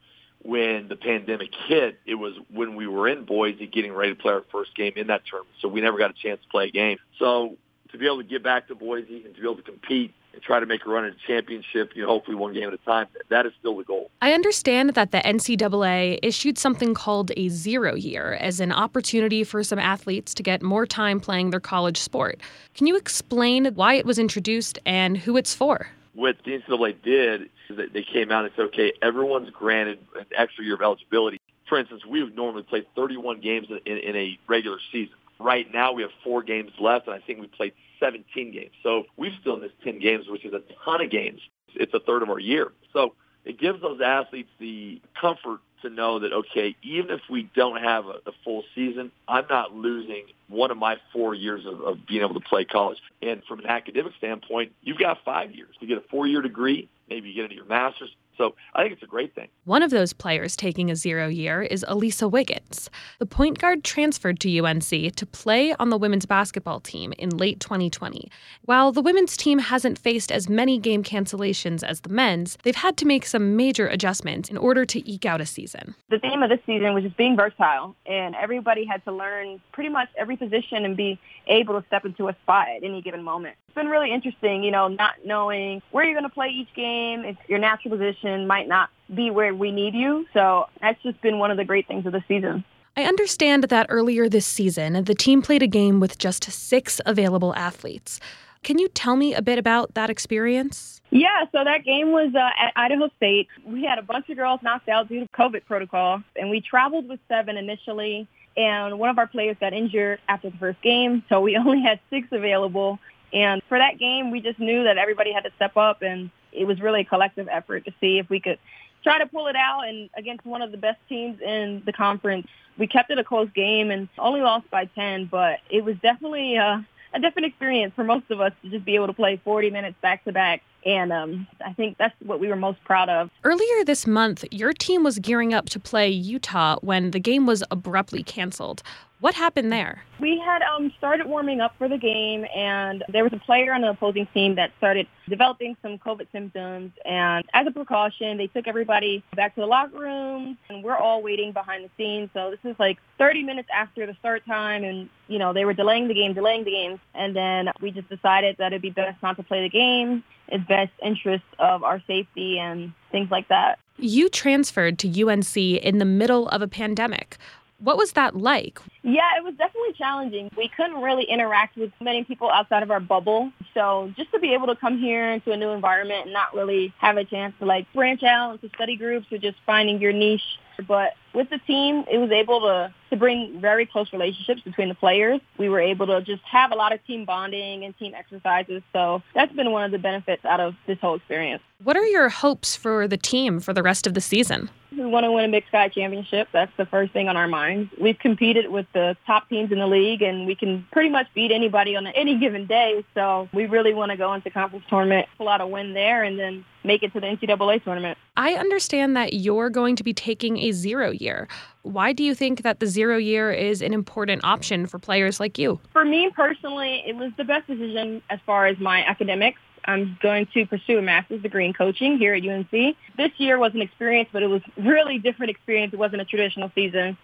when 0.44 0.88
the 0.88 0.96
pandemic 0.96 1.50
hit, 1.66 1.98
it 2.06 2.14
was 2.14 2.34
when 2.52 2.74
we 2.74 2.86
were 2.86 3.08
in 3.08 3.24
Boise 3.24 3.66
getting 3.66 3.92
ready 3.92 4.14
to 4.14 4.20
play 4.20 4.32
our 4.32 4.44
first 4.50 4.74
game 4.76 4.92
in 4.96 5.06
that 5.08 5.22
tournament. 5.24 5.54
So 5.60 5.68
we 5.68 5.80
never 5.80 5.98
got 5.98 6.10
a 6.10 6.14
chance 6.14 6.40
to 6.42 6.48
play 6.48 6.66
a 6.66 6.70
game. 6.70 6.98
So 7.18 7.56
to 7.92 7.98
be 7.98 8.06
able 8.06 8.18
to 8.18 8.24
get 8.24 8.42
back 8.42 8.68
to 8.68 8.74
Boise 8.74 9.22
and 9.24 9.34
to 9.34 9.40
be 9.40 9.46
able 9.46 9.56
to 9.56 9.62
compete 9.62 10.12
and 10.32 10.42
try 10.42 10.60
to 10.60 10.66
make 10.66 10.86
a 10.86 10.90
run 10.90 11.04
at 11.04 11.12
a 11.12 11.26
championship, 11.26 11.92
you 11.94 12.02
know, 12.02 12.08
hopefully 12.08 12.36
one 12.36 12.52
game 12.52 12.68
at 12.68 12.74
a 12.74 12.78
time, 12.78 13.06
that 13.28 13.46
is 13.46 13.52
still 13.58 13.76
the 13.76 13.84
goal. 13.84 14.10
I 14.20 14.32
understand 14.32 14.90
that 14.94 15.12
the 15.12 15.18
NCAA 15.18 16.18
issued 16.22 16.58
something 16.58 16.94
called 16.94 17.32
a 17.36 17.48
zero 17.48 17.94
year 17.94 18.34
as 18.34 18.60
an 18.60 18.72
opportunity 18.72 19.44
for 19.44 19.62
some 19.62 19.78
athletes 19.78 20.34
to 20.34 20.42
get 20.42 20.62
more 20.62 20.86
time 20.86 21.20
playing 21.20 21.50
their 21.50 21.60
college 21.60 21.98
sport. 21.98 22.40
Can 22.74 22.86
you 22.86 22.96
explain 22.96 23.66
why 23.74 23.94
it 23.94 24.06
was 24.06 24.18
introduced 24.18 24.78
and 24.86 25.16
who 25.16 25.36
it's 25.36 25.54
for? 25.54 25.88
What 26.14 26.36
the 26.44 26.58
NCAA 26.58 27.02
did 27.02 27.42
is 27.68 27.76
that 27.76 27.92
they 27.92 28.02
came 28.02 28.30
out 28.30 28.44
and 28.44 28.52
said, 28.54 28.66
okay, 28.66 28.92
everyone's 29.00 29.50
granted 29.50 29.98
an 30.18 30.26
extra 30.36 30.64
year 30.64 30.74
of 30.74 30.82
eligibility. 30.82 31.40
For 31.68 31.78
instance, 31.78 32.04
we 32.04 32.22
would 32.22 32.36
normally 32.36 32.64
play 32.64 32.84
31 32.94 33.40
games 33.40 33.68
in, 33.70 33.78
in, 33.86 33.98
in 33.98 34.16
a 34.16 34.38
regular 34.46 34.78
season. 34.90 35.14
Right 35.42 35.66
now, 35.72 35.92
we 35.92 36.02
have 36.02 36.12
four 36.22 36.42
games 36.42 36.70
left, 36.78 37.06
and 37.06 37.14
I 37.14 37.18
think 37.18 37.40
we 37.40 37.48
played 37.48 37.72
17 38.00 38.52
games. 38.52 38.70
So 38.82 39.04
we've 39.16 39.32
still 39.40 39.56
missed 39.56 39.74
10 39.84 39.98
games, 39.98 40.26
which 40.28 40.44
is 40.44 40.52
a 40.52 40.62
ton 40.84 41.00
of 41.02 41.10
games. 41.10 41.40
It's 41.74 41.92
a 41.94 42.00
third 42.00 42.22
of 42.22 42.30
our 42.30 42.38
year. 42.38 42.72
So 42.92 43.14
it 43.44 43.58
gives 43.58 43.80
those 43.80 44.00
athletes 44.00 44.50
the 44.58 45.00
comfort 45.20 45.60
to 45.82 45.90
know 45.90 46.20
that, 46.20 46.32
okay, 46.32 46.76
even 46.82 47.10
if 47.10 47.20
we 47.28 47.50
don't 47.54 47.82
have 47.82 48.06
a, 48.06 48.20
a 48.26 48.32
full 48.44 48.62
season, 48.74 49.10
I'm 49.26 49.46
not 49.50 49.74
losing 49.74 50.26
one 50.48 50.70
of 50.70 50.78
my 50.78 50.96
four 51.12 51.34
years 51.34 51.66
of, 51.66 51.80
of 51.80 52.06
being 52.06 52.22
able 52.22 52.34
to 52.34 52.48
play 52.48 52.64
college. 52.64 52.98
And 53.20 53.42
from 53.44 53.60
an 53.60 53.66
academic 53.66 54.12
standpoint, 54.18 54.72
you've 54.82 54.98
got 54.98 55.18
five 55.24 55.52
years. 55.52 55.74
You 55.80 55.88
get 55.88 55.98
a 55.98 56.08
four-year 56.08 56.42
degree, 56.42 56.88
maybe 57.08 57.30
you 57.30 57.34
get 57.34 57.44
into 57.44 57.56
your 57.56 57.64
master's, 57.64 58.14
so 58.36 58.54
I 58.74 58.82
think 58.82 58.94
it's 58.94 59.02
a 59.02 59.06
great 59.06 59.34
thing. 59.34 59.48
One 59.64 59.82
of 59.82 59.90
those 59.90 60.12
players 60.12 60.56
taking 60.56 60.90
a 60.90 60.96
zero 60.96 61.28
year 61.28 61.62
is 61.62 61.84
Alisa 61.88 62.30
Wiggins. 62.30 62.90
The 63.18 63.26
point 63.26 63.58
guard 63.58 63.84
transferred 63.84 64.40
to 64.40 64.58
UNC 64.58 64.88
to 64.88 65.26
play 65.26 65.74
on 65.74 65.90
the 65.90 65.98
women's 65.98 66.26
basketball 66.26 66.80
team 66.80 67.12
in 67.18 67.36
late 67.36 67.60
2020. 67.60 68.30
While 68.62 68.92
the 68.92 69.02
women's 69.02 69.36
team 69.36 69.58
hasn't 69.58 69.98
faced 69.98 70.32
as 70.32 70.48
many 70.48 70.78
game 70.78 71.02
cancellations 71.02 71.82
as 71.82 72.00
the 72.00 72.08
men's, 72.08 72.58
they've 72.62 72.74
had 72.74 72.96
to 72.98 73.06
make 73.06 73.26
some 73.26 73.56
major 73.56 73.86
adjustments 73.86 74.48
in 74.48 74.56
order 74.56 74.84
to 74.84 75.10
eke 75.10 75.26
out 75.26 75.40
a 75.40 75.46
season. 75.46 75.94
The 76.08 76.18
theme 76.18 76.42
of 76.42 76.50
this 76.50 76.60
season 76.66 76.94
was 76.94 77.04
just 77.04 77.16
being 77.16 77.36
versatile, 77.36 77.94
and 78.06 78.34
everybody 78.34 78.84
had 78.84 79.04
to 79.04 79.12
learn 79.12 79.60
pretty 79.72 79.90
much 79.90 80.08
every 80.16 80.36
position 80.36 80.84
and 80.84 80.96
be 80.96 81.18
able 81.46 81.80
to 81.80 81.86
step 81.86 82.04
into 82.04 82.28
a 82.28 82.36
spot 82.42 82.68
at 82.68 82.84
any 82.84 83.02
given 83.02 83.22
moment. 83.22 83.56
It's 83.66 83.74
been 83.74 83.88
really 83.88 84.12
interesting, 84.12 84.62
you 84.62 84.70
know, 84.70 84.88
not 84.88 85.14
knowing 85.24 85.82
where 85.90 86.04
you're 86.04 86.12
going 86.12 86.28
to 86.28 86.34
play 86.34 86.48
each 86.48 86.72
game, 86.74 87.24
if 87.24 87.36
your 87.48 87.58
natural 87.58 87.96
position 87.96 88.21
might 88.24 88.68
not 88.68 88.90
be 89.14 89.30
where 89.30 89.54
we 89.54 89.70
need 89.70 89.94
you. 89.94 90.26
So 90.32 90.66
that's 90.80 91.00
just 91.02 91.20
been 91.20 91.38
one 91.38 91.50
of 91.50 91.56
the 91.56 91.64
great 91.64 91.86
things 91.86 92.06
of 92.06 92.12
the 92.12 92.24
season. 92.28 92.64
I 92.96 93.04
understand 93.04 93.64
that 93.64 93.86
earlier 93.88 94.28
this 94.28 94.46
season, 94.46 95.04
the 95.04 95.14
team 95.14 95.40
played 95.40 95.62
a 95.62 95.66
game 95.66 95.98
with 95.98 96.18
just 96.18 96.44
six 96.44 97.00
available 97.06 97.54
athletes. 97.54 98.20
Can 98.62 98.78
you 98.78 98.88
tell 98.88 99.16
me 99.16 99.34
a 99.34 99.42
bit 99.42 99.58
about 99.58 99.94
that 99.94 100.10
experience? 100.10 101.00
Yeah, 101.10 101.44
so 101.52 101.64
that 101.64 101.84
game 101.84 102.12
was 102.12 102.32
uh, 102.34 102.50
at 102.58 102.72
Idaho 102.76 103.08
State. 103.16 103.48
We 103.66 103.84
had 103.84 103.98
a 103.98 104.02
bunch 104.02 104.28
of 104.28 104.36
girls 104.36 104.60
knocked 104.62 104.88
out 104.88 105.08
due 105.08 105.20
to 105.20 105.28
COVID 105.28 105.64
protocol, 105.66 106.22
and 106.36 106.48
we 106.48 106.60
traveled 106.60 107.08
with 107.08 107.18
seven 107.28 107.56
initially. 107.56 108.28
And 108.56 108.98
one 108.98 109.08
of 109.08 109.18
our 109.18 109.26
players 109.26 109.56
got 109.58 109.72
injured 109.72 110.20
after 110.28 110.50
the 110.50 110.56
first 110.58 110.80
game, 110.82 111.24
so 111.28 111.40
we 111.40 111.56
only 111.58 111.82
had 111.82 111.98
six 112.10 112.28
available. 112.30 112.98
And 113.32 113.62
for 113.68 113.78
that 113.78 113.98
game, 113.98 114.30
we 114.30 114.40
just 114.40 114.58
knew 114.58 114.84
that 114.84 114.98
everybody 114.98 115.32
had 115.32 115.44
to 115.44 115.50
step 115.56 115.76
up, 115.76 116.02
and 116.02 116.30
it 116.52 116.66
was 116.66 116.80
really 116.80 117.02
a 117.02 117.04
collective 117.04 117.48
effort 117.50 117.84
to 117.84 117.92
see 118.00 118.18
if 118.18 118.28
we 118.28 118.40
could 118.40 118.58
try 119.02 119.18
to 119.18 119.26
pull 119.26 119.46
it 119.48 119.56
out. 119.56 119.86
And 119.86 120.10
against 120.16 120.44
one 120.44 120.62
of 120.62 120.70
the 120.70 120.78
best 120.78 120.98
teams 121.08 121.40
in 121.40 121.82
the 121.84 121.92
conference, 121.92 122.46
we 122.78 122.86
kept 122.86 123.10
it 123.10 123.18
a 123.18 123.24
close 123.24 123.50
game 123.54 123.90
and 123.90 124.08
only 124.18 124.40
lost 124.40 124.70
by 124.70 124.86
10, 124.86 125.26
but 125.26 125.60
it 125.70 125.84
was 125.84 125.96
definitely 126.02 126.56
a, 126.56 126.86
a 127.14 127.20
different 127.20 127.46
experience 127.46 127.92
for 127.94 128.04
most 128.04 128.30
of 128.30 128.40
us 128.40 128.52
to 128.62 128.70
just 128.70 128.84
be 128.84 128.94
able 128.94 129.08
to 129.08 129.12
play 129.12 129.40
40 129.44 129.70
minutes 129.70 129.96
back 130.00 130.24
to 130.24 130.32
back. 130.32 130.62
And 130.84 131.12
um, 131.12 131.46
I 131.64 131.72
think 131.74 131.96
that's 131.98 132.14
what 132.24 132.40
we 132.40 132.48
were 132.48 132.56
most 132.56 132.82
proud 132.84 133.08
of. 133.08 133.30
Earlier 133.44 133.84
this 133.84 134.06
month, 134.06 134.44
your 134.50 134.72
team 134.72 135.04
was 135.04 135.18
gearing 135.20 135.54
up 135.54 135.68
to 135.70 135.78
play 135.78 136.08
Utah 136.08 136.76
when 136.80 137.12
the 137.12 137.20
game 137.20 137.46
was 137.46 137.62
abruptly 137.70 138.24
canceled. 138.24 138.82
What 139.22 139.36
happened 139.36 139.70
there? 139.70 140.02
We 140.18 140.42
had 140.44 140.62
um, 140.62 140.92
started 140.98 141.28
warming 141.28 141.60
up 141.60 141.76
for 141.78 141.88
the 141.88 141.96
game, 141.96 142.44
and 142.56 143.04
there 143.08 143.22
was 143.22 143.32
a 143.32 143.38
player 143.38 143.72
on 143.72 143.82
the 143.82 143.90
opposing 143.90 144.26
team 144.34 144.56
that 144.56 144.72
started 144.78 145.06
developing 145.28 145.76
some 145.80 145.96
COVID 145.98 146.26
symptoms. 146.32 146.90
And 147.04 147.44
as 147.54 147.64
a 147.68 147.70
precaution, 147.70 148.36
they 148.36 148.48
took 148.48 148.66
everybody 148.66 149.22
back 149.36 149.54
to 149.54 149.60
the 149.60 149.66
locker 149.68 149.96
room, 149.96 150.58
and 150.68 150.82
we're 150.82 150.96
all 150.96 151.22
waiting 151.22 151.52
behind 151.52 151.84
the 151.84 151.90
scenes. 151.96 152.30
So 152.34 152.50
this 152.50 152.58
is 152.68 152.76
like 152.80 152.98
30 153.18 153.44
minutes 153.44 153.68
after 153.72 154.06
the 154.06 154.14
start 154.18 154.44
time, 154.44 154.82
and 154.82 155.08
you 155.28 155.38
know 155.38 155.52
they 155.52 155.64
were 155.64 155.74
delaying 155.74 156.08
the 156.08 156.14
game, 156.14 156.34
delaying 156.34 156.64
the 156.64 156.72
game, 156.72 156.98
and 157.14 157.36
then 157.36 157.68
we 157.80 157.92
just 157.92 158.08
decided 158.08 158.56
that 158.58 158.72
it'd 158.72 158.82
be 158.82 158.90
best 158.90 159.22
not 159.22 159.36
to 159.36 159.44
play 159.44 159.62
the 159.62 159.70
game. 159.70 160.24
It's 160.48 160.66
best 160.66 160.90
interest 161.00 161.44
of 161.60 161.84
our 161.84 162.02
safety 162.08 162.58
and 162.58 162.92
things 163.12 163.30
like 163.30 163.46
that. 163.50 163.78
You 163.98 164.28
transferred 164.28 164.98
to 164.98 165.28
UNC 165.28 165.56
in 165.56 165.98
the 165.98 166.04
middle 166.04 166.48
of 166.48 166.60
a 166.60 166.66
pandemic. 166.66 167.38
What 167.82 167.96
was 167.96 168.12
that 168.12 168.36
like? 168.36 168.78
Yeah, 169.02 169.36
it 169.36 169.42
was 169.42 169.54
definitely 169.54 169.92
challenging. 169.94 170.50
We 170.56 170.68
couldn't 170.68 171.02
really 171.02 171.24
interact 171.24 171.76
with 171.76 171.90
many 172.00 172.22
people 172.22 172.48
outside 172.48 172.84
of 172.84 172.92
our 172.92 173.00
bubble. 173.00 173.50
So 173.74 174.12
just 174.16 174.30
to 174.30 174.38
be 174.38 174.54
able 174.54 174.68
to 174.68 174.76
come 174.76 174.98
here 174.98 175.32
into 175.32 175.50
a 175.50 175.56
new 175.56 175.70
environment 175.70 176.26
and 176.26 176.32
not 176.32 176.54
really 176.54 176.94
have 176.98 177.16
a 177.16 177.24
chance 177.24 177.54
to 177.58 177.66
like 177.66 177.92
branch 177.92 178.22
out 178.22 178.52
into 178.52 178.68
study 178.76 178.96
groups 178.96 179.26
or 179.32 179.38
just 179.38 179.56
finding 179.66 180.00
your 180.00 180.12
niche. 180.12 180.58
But 180.86 181.14
with 181.34 181.50
the 181.50 181.58
team, 181.58 182.04
it 182.10 182.18
was 182.18 182.30
able 182.30 182.60
to 182.60 182.92
to 183.10 183.16
bring 183.16 183.60
very 183.60 183.84
close 183.84 184.10
relationships 184.12 184.62
between 184.62 184.88
the 184.88 184.94
players. 184.94 185.40
We 185.58 185.68
were 185.68 185.80
able 185.80 186.06
to 186.06 186.22
just 186.22 186.42
have 186.44 186.72
a 186.72 186.74
lot 186.74 186.92
of 186.94 187.06
team 187.06 187.26
bonding 187.26 187.84
and 187.84 187.96
team 187.98 188.14
exercises. 188.14 188.82
So 188.92 189.22
that's 189.34 189.52
been 189.52 189.70
one 189.70 189.84
of 189.84 189.90
the 189.90 189.98
benefits 189.98 190.44
out 190.46 190.60
of 190.60 190.74
this 190.86 190.98
whole 190.98 191.16
experience. 191.16 191.62
What 191.84 191.96
are 191.96 192.06
your 192.06 192.30
hopes 192.30 192.74
for 192.74 193.06
the 193.06 193.18
team 193.18 193.60
for 193.60 193.74
the 193.74 193.82
rest 193.82 194.06
of 194.06 194.14
the 194.14 194.20
season? 194.22 194.70
We 194.92 195.04
want 195.04 195.24
to 195.24 195.32
win 195.32 195.44
a 195.44 195.50
Big 195.50 195.66
Sky 195.68 195.88
championship. 195.88 196.48
That's 196.52 196.72
the 196.76 196.86
first 196.86 197.12
thing 197.12 197.28
on 197.28 197.36
our 197.36 197.48
minds. 197.48 197.90
We've 198.00 198.18
competed 198.18 198.70
with 198.70 198.86
the 198.92 199.16
top 199.26 199.48
teams 199.48 199.72
in 199.72 199.78
the 199.78 199.86
league, 199.86 200.22
and 200.22 200.46
we 200.46 200.54
can 200.54 200.86
pretty 200.92 201.08
much 201.08 201.26
beat 201.34 201.50
anybody 201.50 201.96
on 201.96 202.06
any 202.06 202.38
given 202.38 202.66
day. 202.66 203.04
So 203.14 203.48
we 203.52 203.66
really 203.66 203.94
want 203.94 204.10
to 204.10 204.16
go 204.16 204.32
into 204.34 204.50
conference 204.50 204.84
tournament, 204.88 205.28
pull 205.38 205.48
out 205.48 205.60
a 205.60 205.66
win 205.66 205.94
there, 205.94 206.22
and 206.22 206.38
then 206.38 206.64
make 206.84 207.02
it 207.02 207.12
to 207.12 207.20
the 207.20 207.26
NCAA 207.26 207.82
tournament. 207.84 208.18
I 208.36 208.54
understand 208.54 209.16
that 209.16 209.34
you're 209.34 209.70
going 209.70 209.96
to 209.96 210.02
be 210.02 210.12
taking 210.12 210.58
a 210.58 210.72
zero 210.72 211.10
year. 211.10 211.48
Why 211.82 212.12
do 212.12 212.22
you 212.22 212.34
think 212.34 212.62
that 212.62 212.80
the 212.80 212.86
zero 212.86 213.16
year 213.16 213.52
is 213.52 213.82
an 213.82 213.92
important 213.92 214.44
option 214.44 214.86
for 214.86 214.98
players 214.98 215.40
like 215.40 215.58
you? 215.58 215.80
For 215.92 216.04
me 216.04 216.30
personally, 216.34 217.02
it 217.06 217.16
was 217.16 217.32
the 217.36 217.44
best 217.44 217.66
decision 217.66 218.22
as 218.30 218.40
far 218.46 218.66
as 218.66 218.78
my 218.78 219.04
academics. 219.04 219.60
I'm 219.84 220.16
going 220.22 220.46
to 220.54 220.64
pursue 220.66 220.98
a 220.98 221.02
master's 221.02 221.42
degree 221.42 221.66
in 221.66 221.72
coaching 221.72 222.16
here 222.16 222.34
at 222.34 222.46
UNC. 222.46 222.70
This 223.16 223.32
year 223.38 223.58
was 223.58 223.74
an 223.74 223.82
experience, 223.82 224.28
but 224.32 224.42
it 224.42 224.46
was 224.46 224.62
really 224.76 225.18
different 225.18 225.50
experience. 225.50 225.92
It 225.92 225.98
wasn't 225.98 226.22
a 226.22 226.24
traditional 226.24 226.70
season 226.74 227.16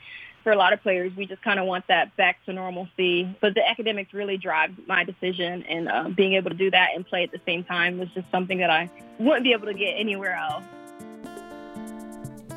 for 0.42 0.52
a 0.52 0.56
lot 0.56 0.72
of 0.72 0.82
players. 0.82 1.12
We 1.16 1.26
just 1.26 1.42
kind 1.42 1.58
of 1.58 1.66
want 1.66 1.86
that 1.88 2.16
back 2.16 2.44
to 2.46 2.52
normalcy. 2.52 3.36
But 3.40 3.54
the 3.54 3.68
academics 3.68 4.14
really 4.14 4.36
drive 4.36 4.70
my 4.86 5.04
decision, 5.04 5.64
and 5.64 5.88
uh, 5.88 6.08
being 6.08 6.34
able 6.34 6.50
to 6.50 6.56
do 6.56 6.70
that 6.70 6.90
and 6.94 7.06
play 7.06 7.24
at 7.24 7.30
the 7.30 7.40
same 7.46 7.64
time 7.64 7.98
was 7.98 8.08
just 8.14 8.30
something 8.30 8.58
that 8.58 8.70
I 8.70 8.90
wouldn't 9.18 9.44
be 9.44 9.52
able 9.52 9.66
to 9.66 9.74
get 9.74 9.94
anywhere 9.96 10.34
else. 10.34 10.64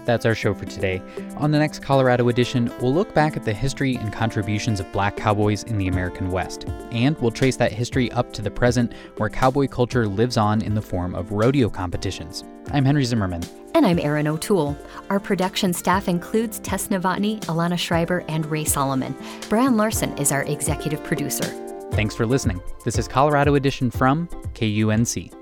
That's 0.05 0.25
our 0.25 0.33
show 0.33 0.53
for 0.53 0.65
today. 0.65 1.01
On 1.37 1.51
the 1.51 1.59
next 1.59 1.81
Colorado 1.81 2.29
edition, 2.29 2.71
we'll 2.81 2.93
look 2.93 3.13
back 3.13 3.37
at 3.37 3.45
the 3.45 3.53
history 3.53 3.95
and 3.95 4.11
contributions 4.11 4.79
of 4.79 4.91
black 4.91 5.15
cowboys 5.15 5.63
in 5.63 5.77
the 5.77 5.87
American 5.87 6.31
West. 6.31 6.65
And 6.91 7.17
we'll 7.19 7.31
trace 7.31 7.55
that 7.57 7.71
history 7.71 8.11
up 8.11 8.33
to 8.33 8.41
the 8.41 8.51
present, 8.51 8.93
where 9.17 9.29
cowboy 9.29 9.67
culture 9.67 10.07
lives 10.07 10.37
on 10.37 10.61
in 10.61 10.73
the 10.73 10.81
form 10.81 11.13
of 11.13 11.31
rodeo 11.31 11.69
competitions. 11.69 12.43
I'm 12.71 12.85
Henry 12.85 13.03
Zimmerman. 13.03 13.43
And 13.73 13.85
I'm 13.85 13.99
Erin 13.99 14.27
O'Toole. 14.27 14.77
Our 15.09 15.19
production 15.19 15.73
staff 15.73 16.07
includes 16.07 16.59
Tess 16.59 16.87
Novotny, 16.89 17.39
Alana 17.41 17.77
Schreiber, 17.77 18.23
and 18.27 18.45
Ray 18.47 18.65
Solomon. 18.65 19.15
Brian 19.49 19.77
Larson 19.77 20.17
is 20.17 20.31
our 20.31 20.43
executive 20.43 21.03
producer. 21.03 21.45
Thanks 21.91 22.15
for 22.15 22.25
listening. 22.25 22.61
This 22.85 22.97
is 22.97 23.07
Colorado 23.07 23.55
Edition 23.55 23.91
from 23.91 24.27
KUNC. 24.55 25.40